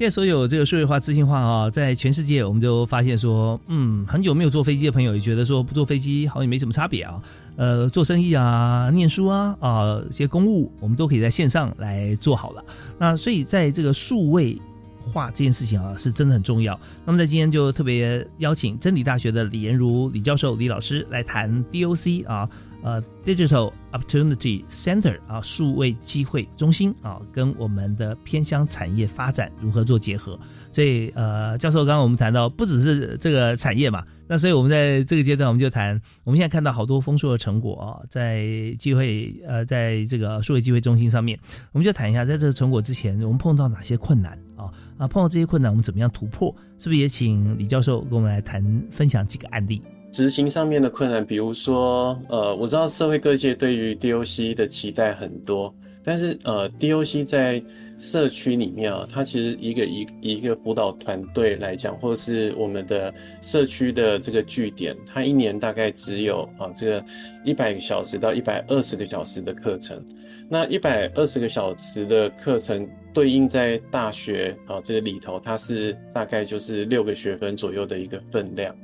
[0.00, 7.22] 现在所有这个数位化、资讯化啊，在全世界，我们都发现说，嗯，很久没有坐飞机的朋友也觉得说，不坐飞机好像没什么差别啊。
[7.56, 12.64] 呃，做生意啊，念书啊，啊，一些公务，我们都可以在线上来做好了。
[12.98, 14.58] 那所以在这个数位
[15.02, 16.80] 化这件事情啊，是真的很重要。
[17.04, 22.48] 那么在今天就特别邀请真理大学的李延如李教授李老师来谈 DOC 啊，
[22.82, 30.38] 呃，Digital Opportunity Center 啊，数位机会中心啊，跟我们的偏乡产业发展如何做结合。
[30.72, 38.44] 所以呃，教授刚刚我们谈到不只是这个产业嘛，那所以我们在这个阶段我们就谈，我们现在看到好多丰硕的成果啊，在
[38.78, 41.38] 机会呃，在这个数位机会中心上面，
[41.72, 44.72] 我们就谈一下，在这个成果之前，我们碰到哪些困难啊？
[44.96, 46.54] 啊，碰到这些困难，我们怎么样突破？
[46.78, 49.82] 是不是也请李教授跟我们来谈分享几个案例？
[50.12, 57.62] 执行上面的困难，比如说呃，我知道社会各界对于 DOC 的期待很多，但是呃，DOC 在
[57.98, 67.04] 社区里面啊，它其实一个一一个辅导团队来讲，或者是我们的社区的这个据点，它一年大概只有啊这个
[67.44, 70.02] 一百个小时到一百二十个小时的课程。
[70.48, 78.74] 那一百二十个小时的课程对应在大学啊这个里头，它是大概就是六个学分左右的一个分量。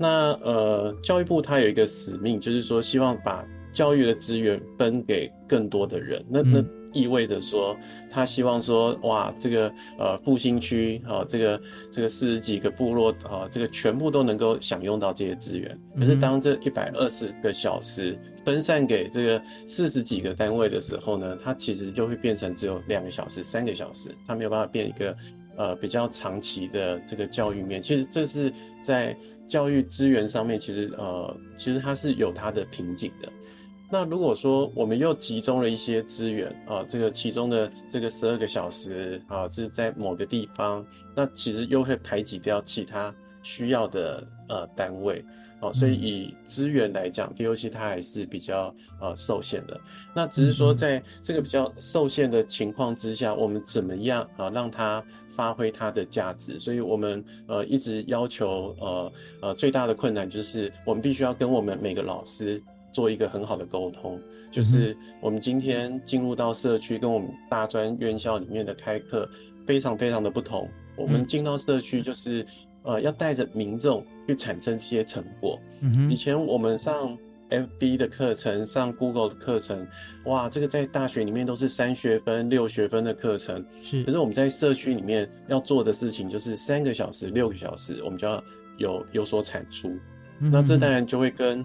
[0.00, 6.24] 那呃，教育部它有一个使命，就是说希望把教育的资源分给更多的人。
[6.28, 6.64] 那那。
[6.92, 7.76] 意味着说，
[8.10, 11.60] 他希望说，哇，这个呃复兴区啊，这个
[11.92, 15.78] 这个四十几个部落啊，这个全部都能够享用到这些资源。
[15.96, 25.16] 可是当这一百二十个小时分散给这个四十几个单位的时候呢，它其实就会变成只有两个小时、三个小时，它没有办法变一个
[25.56, 27.80] 呃比较长期的这个教育面。
[27.80, 29.16] 其实这是在
[29.50, 33.28] 教育资源上面，其实呃其实它是有它的瓶颈的。
[33.92, 40.86] 那如果说我们又集中了一些资源啊，这个其中的这个十二个小时啊，是在某个地方，
[41.16, 45.24] 那其实又会排挤掉其他需要的呃单位
[45.60, 49.80] 哦，所以以资源来讲，DOC 它还是比较呃受限的。
[50.14, 55.04] 那只是说在这个比较受限的情况之下，我们怎么样啊让它
[55.36, 56.58] 发挥它的价值？
[56.58, 62.62] 所以我们呃一直要求呃呃最大的困难就是我们必须要跟我们每个老师。
[62.92, 69.30] 做一个很好的沟通，就是我们今天进入到社区，跟我们大专院校里面的开课
[69.64, 70.68] 非常非常的不同。
[71.00, 72.46] 我们进到社区，就是
[72.82, 75.58] 呃要带着民众去产生一些成果。
[76.08, 77.16] 以前我们上
[77.48, 79.86] FB 的课程，上 Google 的课程，
[80.24, 83.64] 哇，这个在大学里面都是三学分、六学分的课程。
[83.82, 88.42] 是，可是我们在社区里面要做的事情，就是三个小时、六个小时，我们就要
[88.78, 89.90] 有有所产出。
[90.38, 91.64] 那这当然就会跟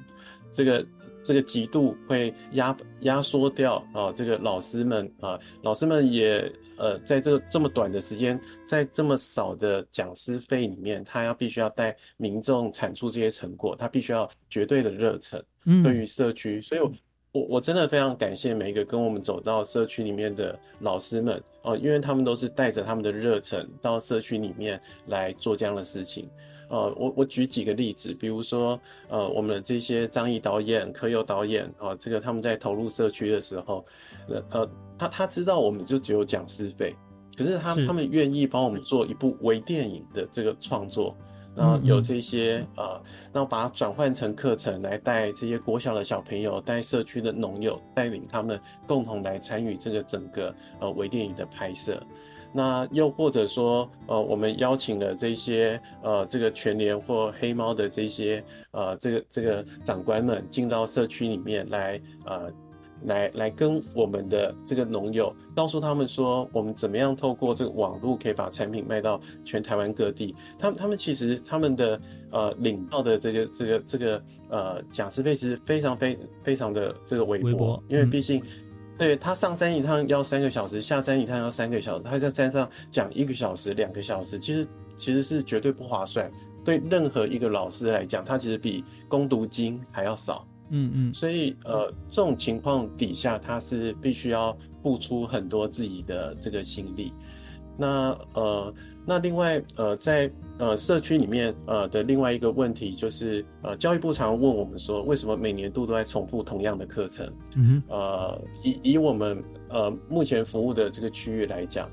[0.52, 0.86] 这个。
[1.28, 6.48] 这个极度会压压缩掉啊，这个老师们啊，老师们也
[6.78, 16.92] 呃，在这个这么短的时间，在这么少的讲师费里面，他要必须要带民众产出这些成果，他必须要绝对的热忱，嗯，对于社区，所以我
[17.32, 21.42] 我我真的非常感谢每一个跟我们走到社区里面的老师们。
[21.68, 26.30] 哦，因为他们都是带着他们的热忱到社区里面来做这样的事情。
[26.70, 33.84] 呃，我我举几个例子，比如说，呃，我们的这些张译导演、柯佑导演啊，这个他们在投入社区的时候，
[34.30, 36.96] 呃呃，他他知道我们就只有讲师费，
[37.38, 41.16] 可是他他们愿意帮我们做一部微电影的这个创作，
[41.56, 43.02] 然后有这些呃，
[43.34, 52.02] 然后把它转换成课程来带这些国小的小朋友、带社区的农友，带领他们共同来参与这个整个呃微电影的拍摄。
[52.58, 58.42] 那又或者说，呃，我们邀请了这些呃，这个全联或黑猫的这些
[58.72, 62.50] 呃，这个这个长官们进到社区里面来，呃，
[63.04, 70.36] 来来跟我们的这个农友，告诉他们说，我们怎么样透过这个网络可以把产品卖到全台湾各地。
[70.58, 72.00] 他们他们其实他们的
[72.32, 78.42] 呃领到的这个这个这个呃讲师费其实非常非非常的这个微薄，因为毕竟。
[78.98, 82.04] 对他上山一趟要三个小时，下山一趟要三个小时。
[82.06, 84.66] 他在山上讲一个小时、两个小时，其实
[84.96, 86.32] 其实是绝对不划算。
[86.64, 90.48] 对任何一个老师来讲，他其实比攻读经还要少。
[90.70, 91.14] 嗯嗯。
[91.14, 97.12] 所以呃，这种情况底下，他是必须要付出很多自己的这个心力。
[97.78, 98.74] 那呃。
[99.08, 107.32] 那另外，呃，在呃社区里面，呃的另外一个问题就是，呃，教育部常问我们说，为什么每年度都在重复同样的课程？
[107.56, 109.40] 嗯哼，呃，以以我们
[109.70, 111.88] 呃目前服务的这个区域来讲，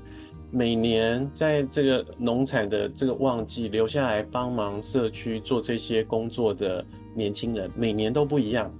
[0.55, 6.85] 每年在这个农产的这个旺季留下来帮忙社区做这些工作的
[7.15, 8.71] 年轻人，每年都不一样，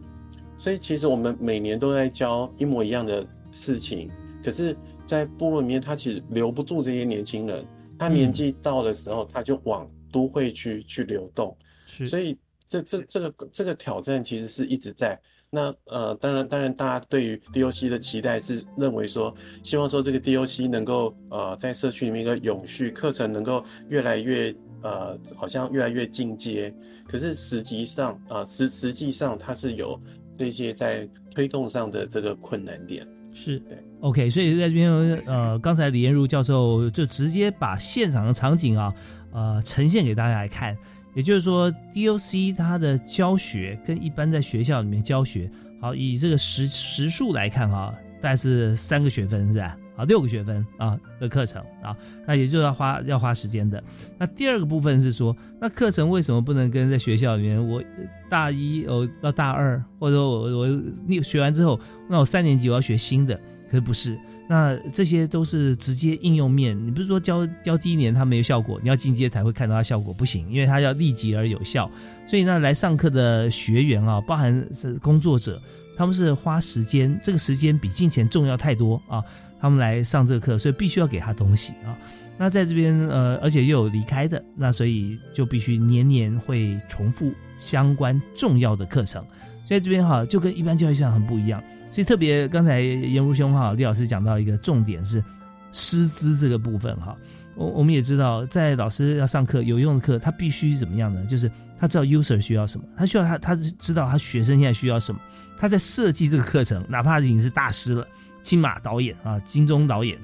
[0.60, 4.08] 所以其实我们每年都在教一模一样的事情，
[4.44, 7.66] 可是，在部落里面，他其实留不住这些年轻人。
[7.98, 11.58] 他年纪到的时候，他就往都会区去流动，
[11.88, 15.20] 所以这这这个这个挑战其实是一直在。
[15.56, 19.32] 那呃，当然，当然，大家对于 DOC 的期待是认为说，
[19.62, 24.52] 希望说这个 DOC 能够呃在社区里面一个永续课程能够越来越
[24.82, 26.74] 呃，好像越来越进阶。
[27.08, 30.02] 可是实际上啊，实实际上它是有
[30.36, 33.08] 这些在推动上的这个困难点。
[33.32, 34.92] 是对，OK，所以在这边
[35.28, 38.92] 呃，刚才李彦如教授就直接把现场的场景啊，
[39.32, 40.76] 呃，呈现给大家来看。
[41.14, 45.50] 也就是说，DOC 它的教学跟一般在学校里面教学，
[45.80, 49.78] 好，以这个时时数来看哈，大概是三个学分是吧？
[49.96, 51.96] 啊，六个学分啊的课程啊，
[52.26, 53.84] 那也就是要花要花时间的。
[54.18, 57.68] 那第二个部分是说，那课程为什么不能跟在学校里面？
[57.68, 57.80] 我
[58.28, 63.40] 大一哦到大二，或者我我你学完之后，那我三年级我要学新的，
[63.70, 64.18] 可是不是？
[64.48, 71.90] 那这些都是直接应用面，你不是说教教第一年它没有效果，你要进阶才会看到它效果，不行，因为它要立即而有效。
[72.26, 75.62] 所以呢，来上课的学员啊，包含是工作者，
[75.98, 79.24] 他们是花时间，这个时间比金钱重要太多啊。
[79.62, 81.96] 他们来上这个课，所以必须要给他东西啊。
[82.38, 89.26] 那在这边呃，而且又有离开的，那所以就必须年年会重复相关重要的课程。
[89.66, 91.64] 所以这边哈，就跟一般教育上很不一样。
[91.94, 95.24] 所以特别刚才严如兄哈李老师讲到一个重点是
[95.72, 97.16] 师资这个部分哈。
[97.56, 101.24] 我我们也知道，在老师要上课有用的课，他必须怎么样呢？
[101.28, 105.22] 就是他知道 user 需要什么，他需要他他知道他学生现在需要什么，
[105.60, 108.08] 他在设计这个课程，哪怕已经是大师了。
[108.42, 110.18] 金马导演啊，金钟导演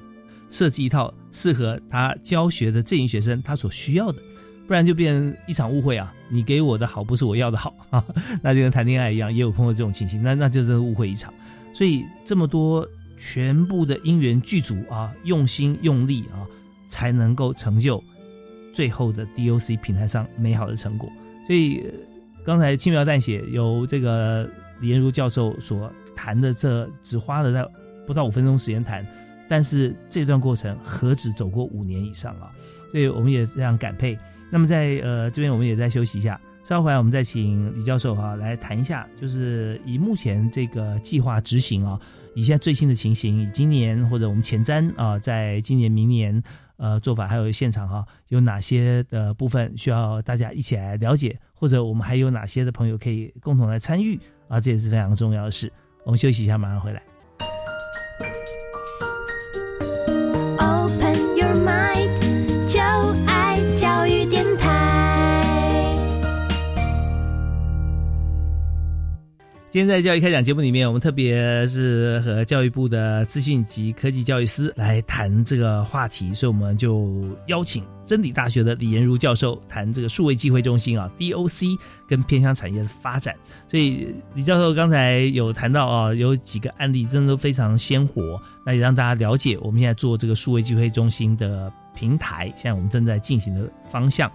[0.50, 4.20] 设计一套适合他教学的这群学生他所需要的，
[4.66, 6.12] 不然就变一场误会啊！
[6.28, 8.04] 你给我的好不是我要的好啊，
[8.42, 11.32] 那就跟谈恋爱一样，也有碰到这种情形，那那就是误会一场。
[11.80, 16.44] 所以这么多全部的因缘具足啊，用心用力啊，
[16.88, 18.04] 才能够成就
[18.74, 21.10] 最后的 DOC 平台上美好的成果。
[21.46, 21.82] 所以
[22.44, 24.46] 刚才轻描淡写由这个
[24.82, 27.66] 李彦如教授所谈的，这只花了在。
[28.06, 29.06] 不到五分钟时间谈，
[29.48, 32.50] 但是这段过程何止走过五年以上啊！
[32.90, 34.18] 所以我们也非常感佩。
[34.50, 41.98] 那么在呃这边我们也再休息一下，稍后回来我们再请李教授哈来谈一下，就是以目前这个计划执行啊，
[42.34, 46.40] 以现在最新的情形，以今年或者我们前瞻啊，在今年明年
[46.76, 55.72] 呃做法，还有现场哈有哪些的部分需要大家一起来了解，或者我们还有哪些的朋友可以共同来参与啊，这也是非常重要的事。
[56.04, 57.02] 我们休息一下，马上回来。
[69.70, 83.32] 今天在教育开讲节目里面，我们特别是和教育部的资讯及科技教育司来谈这个话题，所以我们就邀请真理大学的李延如教授谈这个数位机会中心啊 DOC 跟偏乡产业的发展。
[83.68, 94.28] 所以李教授刚才有谈到啊，有几个案例真的都非常鲜活，那也让大家了解我们现在做这个数位机会中心的平台，现在我们正在进行的方向。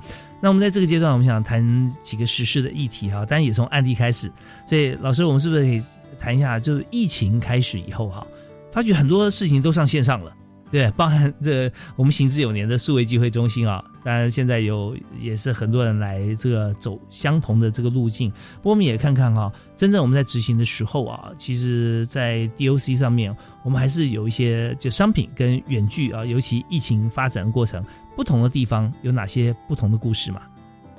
[0.46, 4.32] 那我们在这个阶段，我们想谈几个实事的议题哈，当然也从案例开始。
[4.68, 5.82] 所以老师，我们是不是可以
[6.20, 8.24] 谈一下，就是疫情开始以后哈，
[8.72, 10.32] 发觉很多事情都上线上了。
[10.72, 18.30] 对，包含这我们行之有年的数位机会中心啊，当然现在有也是很多人来这个走相同的这个路径。
[18.58, 27.84] 不过我们也看看哈，真正我们在执行的时候啊，其实，在 DOC 上面，我们还是有一些就商品跟远距啊，尤其疫情发展的过程，
[28.16, 30.42] 不同的地方有哪些不同的故事吗？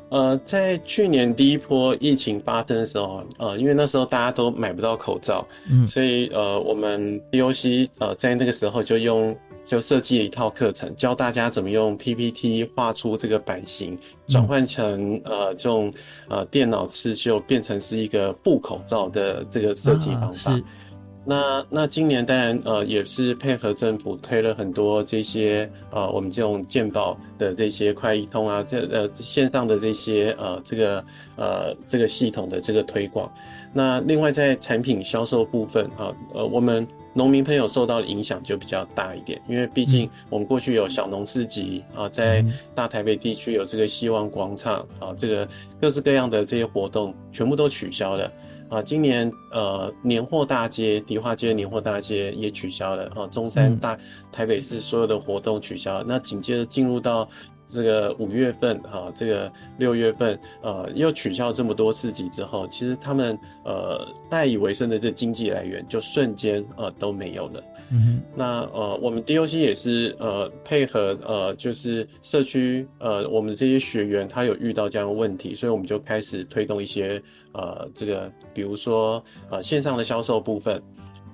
[0.08, 9.36] 呃，在去年第一波疫情发生的时候，呃，因为那时候大家都买不到口罩，嗯，所以呃，我们 DOC 呃在那个时候就用。
[9.64, 13.98] 就设计了一套课程，教大家怎么用 PPT 画出这个版型，
[14.28, 15.92] 转换成呃这种
[16.28, 20.56] 呃电脑刺绣，变成是一个布口罩的这个设计方法。
[21.26, 31.04] 那那今年当然呃也是配合政府推了很多这些呃我们这种健保的这些快易通啊，这呃线上的这些呃这个
[31.36, 33.30] 呃这个系统的这个推广。
[33.72, 36.86] 那另外在产品销售部分啊，呃我们。
[37.16, 45.48] 农民朋友受到的影响就比较大一点，因为毕竟我们过去有小农市集啊，在大台北地区有这个希望广场啊，这个
[45.80, 48.30] 各式各样的这些活动全部都取消了
[48.68, 48.82] 啊。
[48.82, 53.98] 今年呃年货大街、迪化街年货大街也取消了啊，中山大
[54.32, 56.02] 台北市所有的活动取消。
[56.06, 57.28] 那紧接着进入到
[57.66, 67.62] 这个五月份哈，这个六月份呃又取消这么多市集之后，其实他们呃赖以为生的这经济来源就瞬间呃都没有了。
[67.90, 80.82] 嗯那呃我们 DOC 也是呃配合呃就是社区呃我们这些学员他有遇到这样的问题，所以我们就开始推动一些呃这个比如说呃线上的销售部分。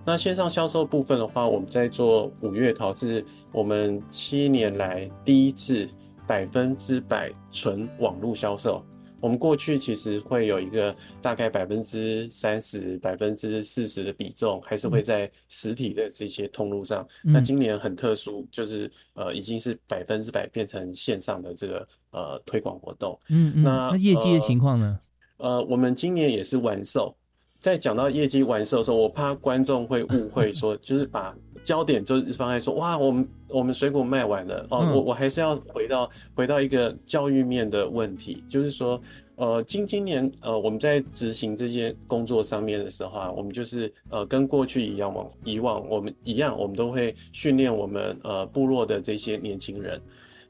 [0.04, 5.88] 那线上销售部分的话，我们在做五月桃是我们七年来第一次
[6.26, 8.82] 百分之百纯网络销售。
[9.20, 17.06] 我们过去其实会有一个大概百分之三十、百分之四十的比重，还是会在实体的这些通路上。
[17.22, 23.16] 嗯那今年很特殊，就是呃已经是百分之百变成线上的这个呃推广活动。
[23.28, 24.98] 嗯嗯，那那业绩的呃情况呢？
[25.36, 27.14] 呃，我们今年也是完售。
[27.60, 31.32] 在讲到业绩完售的时候，我怕观众会误会说， 就是把
[31.64, 39.00] 焦点就是放在说，哇，我们我们水果卖完了哦，嗯我我还是要回到回到一个教育面的问题，就是说，
[39.36, 50.00] 呃，今今年呃我们在执行这些工作上面的时候啊，我们就是呃跟过去一样往以往我们一样，我们都会训练我们呃部落的这些年轻人。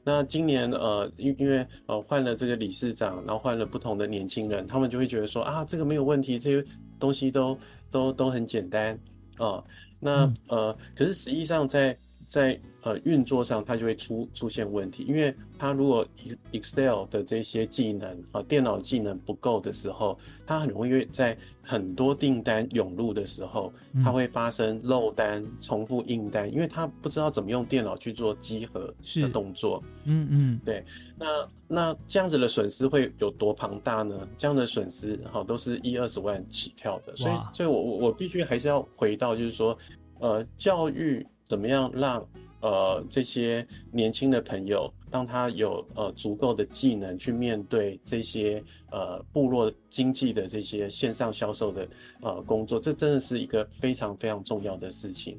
[0.05, 6.65] 那今年呃，因因为呃换了这个理事长，然后换了不同的年轻人，他们就会觉得说啊，这个没有问题，这些
[6.99, 7.57] 东西都
[7.89, 8.99] 都都很简单
[9.37, 9.63] 啊、
[10.03, 23.71] 那呃，可是实际上在在呃运作上，它就会出出现问题，因为它如果 Ex- Excel 的这些技能啊、电脑技能不够的时候，它很容易在很多订单涌入的时候，
[24.03, 24.13] 它嗯。
[24.13, 29.83] 会发生漏单、重复印单，因为它不知道怎么用电脑去做集合的动作。
[30.03, 30.85] 嗯嗯，对，
[31.17, 34.27] 那那这样子的损失会有多庞大呢？
[34.37, 39.75] 这样的损失哈都是一二十万起跳的，所以所以我我我必须还是要回到就是说，
[40.19, 42.27] 呃，教育怎么样让
[42.61, 51.87] 呃这些年轻的朋友让他有呃足够的技能去面对这些呃部落经济的这些线上销售的
[52.21, 55.37] 呃工作，这真的是一个非常非常重要的事情。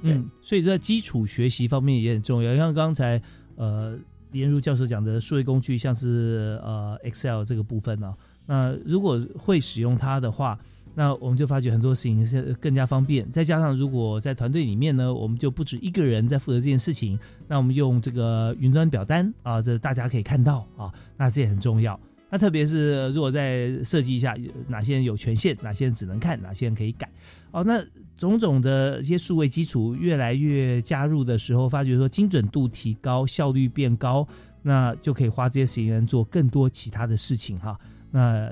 [0.00, 2.56] 嗯，所以在基础学习方面也很重要。
[2.56, 3.20] 像刚才
[3.56, 3.94] 呃
[4.30, 8.14] 连如教授讲的数位工具，像是呃 Excel 这个部分呢、
[8.46, 10.58] 那如果会使用它的话，
[10.94, 13.30] 那我们就发觉很多事情是更加方便。
[13.30, 17.18] 再加上如果在团队里面呢，我们就不止一个人在负责这件事情，
[17.48, 21.98] 那我们用这个云端表单啊，这大家可以看到啊，那这也很重要。
[22.30, 24.34] 那特别是如果再设计一下
[24.66, 27.06] 哪些人有权限，哪些人只能看，哪些人可以改，
[27.50, 27.84] 哦，那
[28.16, 34.26] 种种的一些数位基础越来越加入的时候，发觉说精准度提高，效率变高，
[34.62, 37.78] 那就可以花这些时间做更多其他的事情哈。
[38.10, 38.50] 那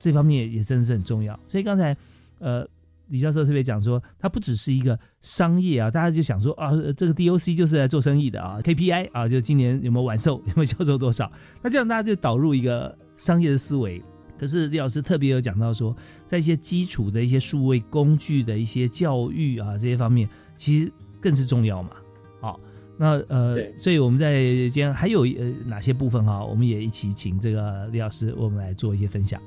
[0.00, 1.38] 这方面也真的是很重要。
[1.46, 1.96] 所以刚才
[2.40, 2.66] 呃
[3.08, 11.30] 李教授特别讲说，它不只是一个商业啊，大家就想说啊，这个 DOC 就是来做生意的啊，KPI 啊，就今年有没有完售，有没有销售多少，
[11.60, 14.02] 那这样大家就导入一个商业的思维。
[14.38, 15.94] 可是李老师特别有讲到说，
[16.24, 20.26] 在一些基础的一些数位工具的一些教育啊这些方面，
[20.56, 20.90] 其实
[21.20, 21.90] 更是重要嘛。
[22.40, 22.58] 好，
[22.96, 24.40] 那呃，所以我们在
[24.70, 29.38] 今天还有呃哪些部分哈，我们也一起请这个李老师我们来做一些分享。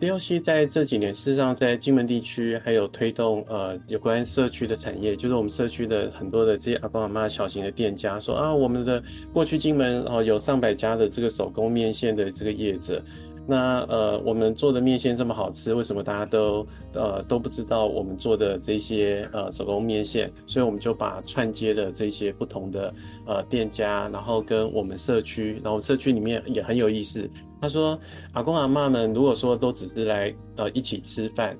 [0.00, 13.02] DLC 在这几年，事实上在金门地区还有推动呃有关社区的产业，就是我们社区的很多的这些阿爸阿妈小型的店家说啊，我们的过去金门哦有上百家的这个手工面线的这个业者。
[13.46, 20.32] 那呃，我们做的面线这么好吃，为什么大家都呃都不知道我们做的这些呃手工面线？
[20.46, 22.92] 所以我们就把串接了这些不同的
[23.26, 27.28] 呃店家，然后跟我们社区，然后社区里面也很有意思。
[27.60, 27.98] 他说，
[28.32, 31.56] 阿公阿嬷们如果说都只是来呃一起吃饭，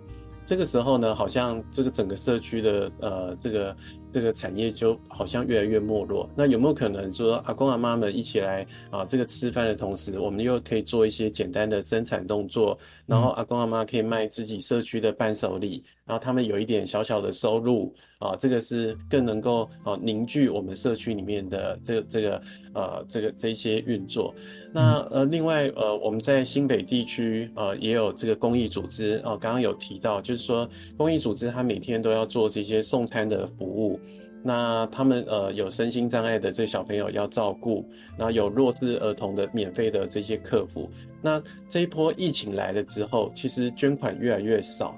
[0.47, 3.75] 这个时候呢，好像这个整个社区的呃这个
[4.15, 6.31] 这个产业就好像越来越没落。
[6.37, 17.93] 那有没有可能说阿公阿妈们一起来啊、这个吃饭的同时，我们又可以做一些简单的生产动作，然后阿公阿妈可以卖自己社区的伴手礼，然后他们有一点小小的收入
[18.25, 22.41] 啊，这个是更能够啊凝聚我们社区里面的这个这个
[22.73, 24.35] 呃这个这一些运作。
[24.73, 30.67] 那呃，另外呃，我们在新北地区呃也有这个公益组织哦、刚刚有提到，就是说
[30.97, 34.01] 公益组织它每天都要做这些送餐的服务。
[34.43, 40.89] 那他们呃有身心障碍的这小朋友要照顾，然后有弱智儿童的免费的这些客服。
[41.23, 44.95] 那这一波疫情来了之后，其实捐款越来越少。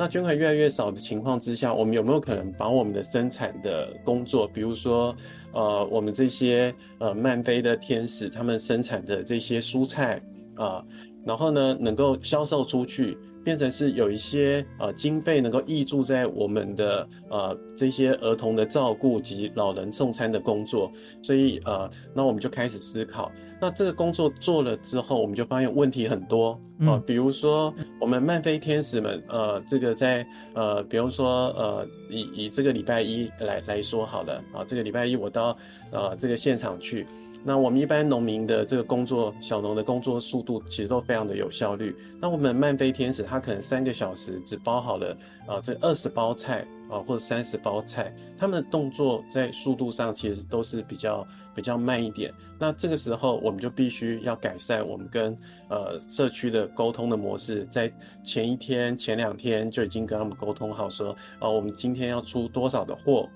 [0.00, 5.14] 那捐款越来越少的情况之下，我们有没有可能把我们的生产的工作，比如说，
[5.52, 10.18] 呃，我们这些呃漫飞的天使他们生产的这些蔬菜
[10.54, 10.82] 啊、
[11.26, 13.14] 然后呢能够销售出去，
[13.44, 20.90] 变成是有一些呃经费能够挹注在我们的呃这些儿童的照顾及老人送餐的工作，
[21.22, 23.30] 所以呃，那我们就开始思考，
[23.60, 26.58] 那这个工作做了之后，我们就发现问题很多。
[26.80, 34.42] 啊、比如说我们漫飞天使们，呃，这个在呃，比如说呃，以以这个礼拜一来来说好了。
[34.50, 35.54] 啊，这个礼拜一我到
[35.90, 37.06] 呃这个现场去。
[37.42, 41.96] 那我们一般农民的这个工作，小农的工作速度其实都非常的有效率。
[42.20, 45.16] 那我们漫飞天使，它可能三个小时只包好了
[45.46, 52.32] 啊、这二十包菜啊、或者三十包菜，他们的动作在速度上其实都是比较比较慢一点。
[52.58, 55.36] 那这个时候我们就必须要改善我们跟
[55.68, 57.90] 呃社区的沟通的模式，在
[58.22, 63.28] 前一天、前两天就已经跟他们沟通好说，啊、我们今天要出多少的货。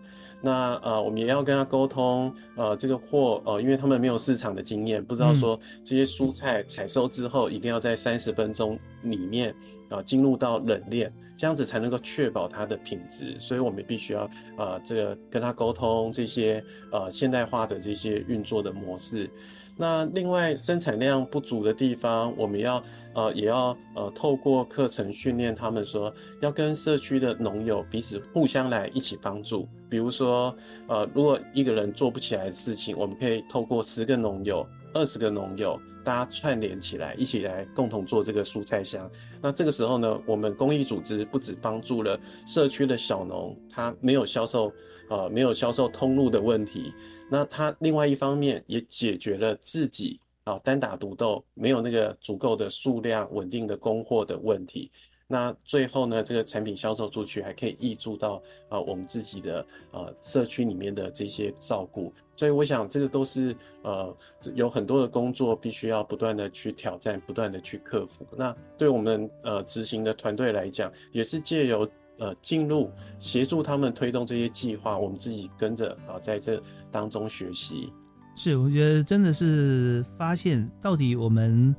[0.45, 9.51] 那呃，我们也要跟他沟通，呃，这个货呃，因为他们没有市场的经验，不知道说这些蔬菜采收之后一定要在三十分钟里面
[9.89, 13.35] 啊、呃进入到冷链，这样子才能够确保它的品质。
[13.41, 14.25] 所以我们必须要
[14.57, 19.31] 啊、呃这个跟他沟通这些呃现代化的这些运作的模式。
[19.77, 22.81] 那另外生产量不足的地方，我们要
[23.15, 29.69] 呃也要呃透过课程训练他们说，要跟社区的农友彼此互相来一起帮助。
[29.89, 30.55] 比如说
[30.89, 39.09] 呃，如果一个人做不起来的事情，我们可以透过十个农友、二十个农友，大家串联起来，一起来共同做这个蔬菜箱。
[39.41, 44.73] 那这个时候呢，我们公益组织不只帮助了社区的小农，他没有销售
[45.09, 46.93] 呃没有销售通路的问题，
[47.31, 54.91] 那他另外一方面也解决了自己啊单打独斗没有那个足够的数量稳定的供货的问题。
[55.27, 62.13] 那最后呢，这个产品销售出去，还可以挹注到啊、我们自己的呃社区里面的这些照顾。
[62.37, 64.15] 所以我想，这个都是呃
[64.55, 68.27] 有很多的工作必须要不断的去挑战，不断的去克服。
[68.37, 71.89] 那对我们呃执行的团队来讲，也是借由
[72.19, 77.91] 呃进入协助他们推动这些计划，我们自己跟着啊、在这当中学习。
[78.37, 81.75] 是，我觉得真的是发现到底我们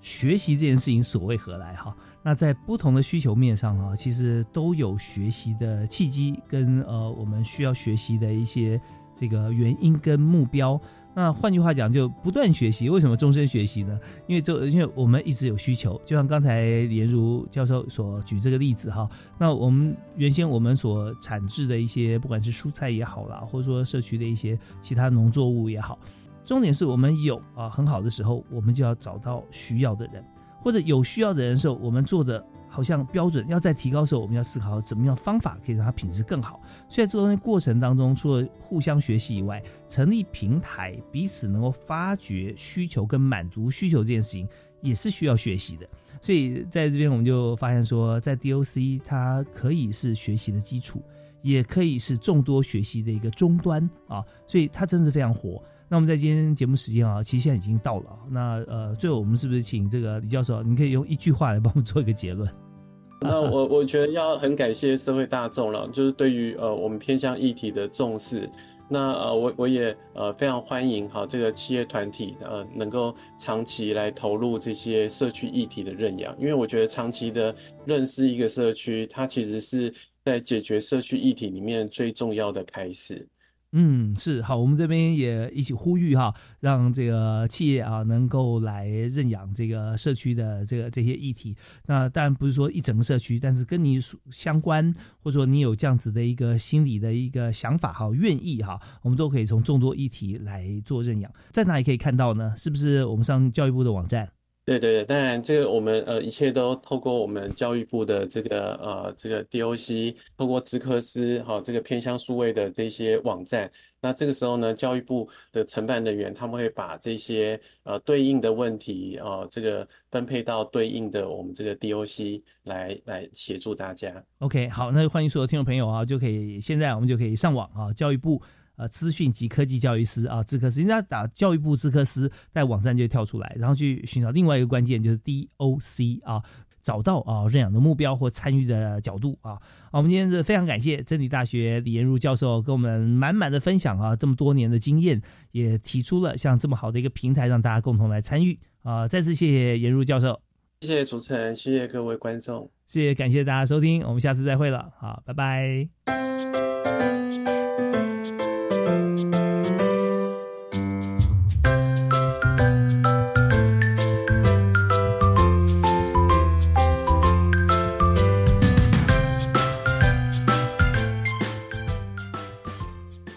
[0.00, 1.94] 学习这件事情所为何来哈？
[2.22, 8.80] 那在不同的需求面上啊，其实都有学习的契机跟呃我们需要学习的一些
[9.14, 10.80] 这个原因跟目标。
[11.12, 12.88] 那换句话讲，就不断学习。
[12.88, 13.98] 为什么终身学习呢？
[14.28, 19.08] 因为这因为我们一直有需求，就像刚才颜如教授所举这个例子哈。
[19.36, 25.98] 那我们原先我们所产制的一些，不管是蔬菜也好啦，或者说社区的一些其他农作物也好，
[26.44, 30.24] 重点是我们有啊很好的时候，我们就要找到需要的人，
[30.62, 36.62] 或者有需要的人的时候，我们做的好像标准要再提高的时候，我们要思考怎么样方法可以让它品质更好。
[36.88, 44.48] 所以在这东西过程当中，除了互相学习以外，成立平台，彼此能够发掘需求跟满足需求这件事情，
[44.80, 45.86] 也是需要学习的。
[46.22, 51.02] 所以在这边我们就发现说，在 DOC 它可以是学习的基础，
[51.42, 55.62] 也可以是众多学习的一个终端啊，所以它真的是非常火。
[55.90, 58.16] 那我们在今天节目时间啊，其实现在已经到了。
[58.30, 62.48] 那呃，最后我们是不是请这个李教授，你可以用一句话来帮我们做一个结论？
[63.20, 68.48] 那我我觉得要很感谢社会大众了，就是对于呃我们偏向议题的重视。
[68.88, 77.52] 那呃我我也呃非常欢迎哈这个企业团体呃能够长期来投入这些社区议题的认养，因为我觉得长期的
[77.84, 79.92] 认识一个社区，它其实是
[80.24, 83.28] 在解决社区议题里面最重要的开始。
[83.72, 91.56] 嗯，是好，我们这边也一起呼吁哈，让这个企业啊能够来认养这个社区的这个这些议题。
[91.86, 94.00] 那当然不是说一整个社区，但是跟你
[94.32, 94.92] 相关，
[95.22, 101.32] 或者说你有这样子的一个心理的一个想法哈，愿意哈，我们都可以从众多议题来做认养。
[101.52, 102.52] 在哪里可以看到呢？
[102.56, 104.28] 是不是我们上教育部的网站？
[104.70, 113.68] 对对对，当然这个我们呃一切都透过我们教育部的这个呃这个 DOC，透过资科司哈、这个偏乡数位的这些网站，
[114.00, 124.22] 那这个时候呢，教育部的承办人员他们会把这些呃对应的问题啊、呃这个分配到对应的我们这个 DOC 来来协助大家。
[124.38, 128.40] OK，好，那欢迎所有听众朋友啊，就可以现在我们就可以上网啊，教育部
[128.80, 136.42] 呃资讯及科技教育司啊，资科司，人家打教育部资科司，在网站就跳出来，然后去寻找另外一个关键就是 DOC 啊，
[136.82, 139.60] 找到啊认养的目标或参与的角度啊。
[139.92, 145.20] 好，我们今天是非常感谢真理大学李延如教授跟我们满满的分享啊，这么多年的经验，
[145.52, 149.06] 也提出了像这么好的一个平台，让大家共同来参与啊。
[149.06, 150.40] 再次谢谢延如教授。
[150.80, 152.70] 谢谢主持人，谢谢各位观众。
[152.86, 156.69] 谢谢，感谢大家收听，我们下次再会了，好，拜拜。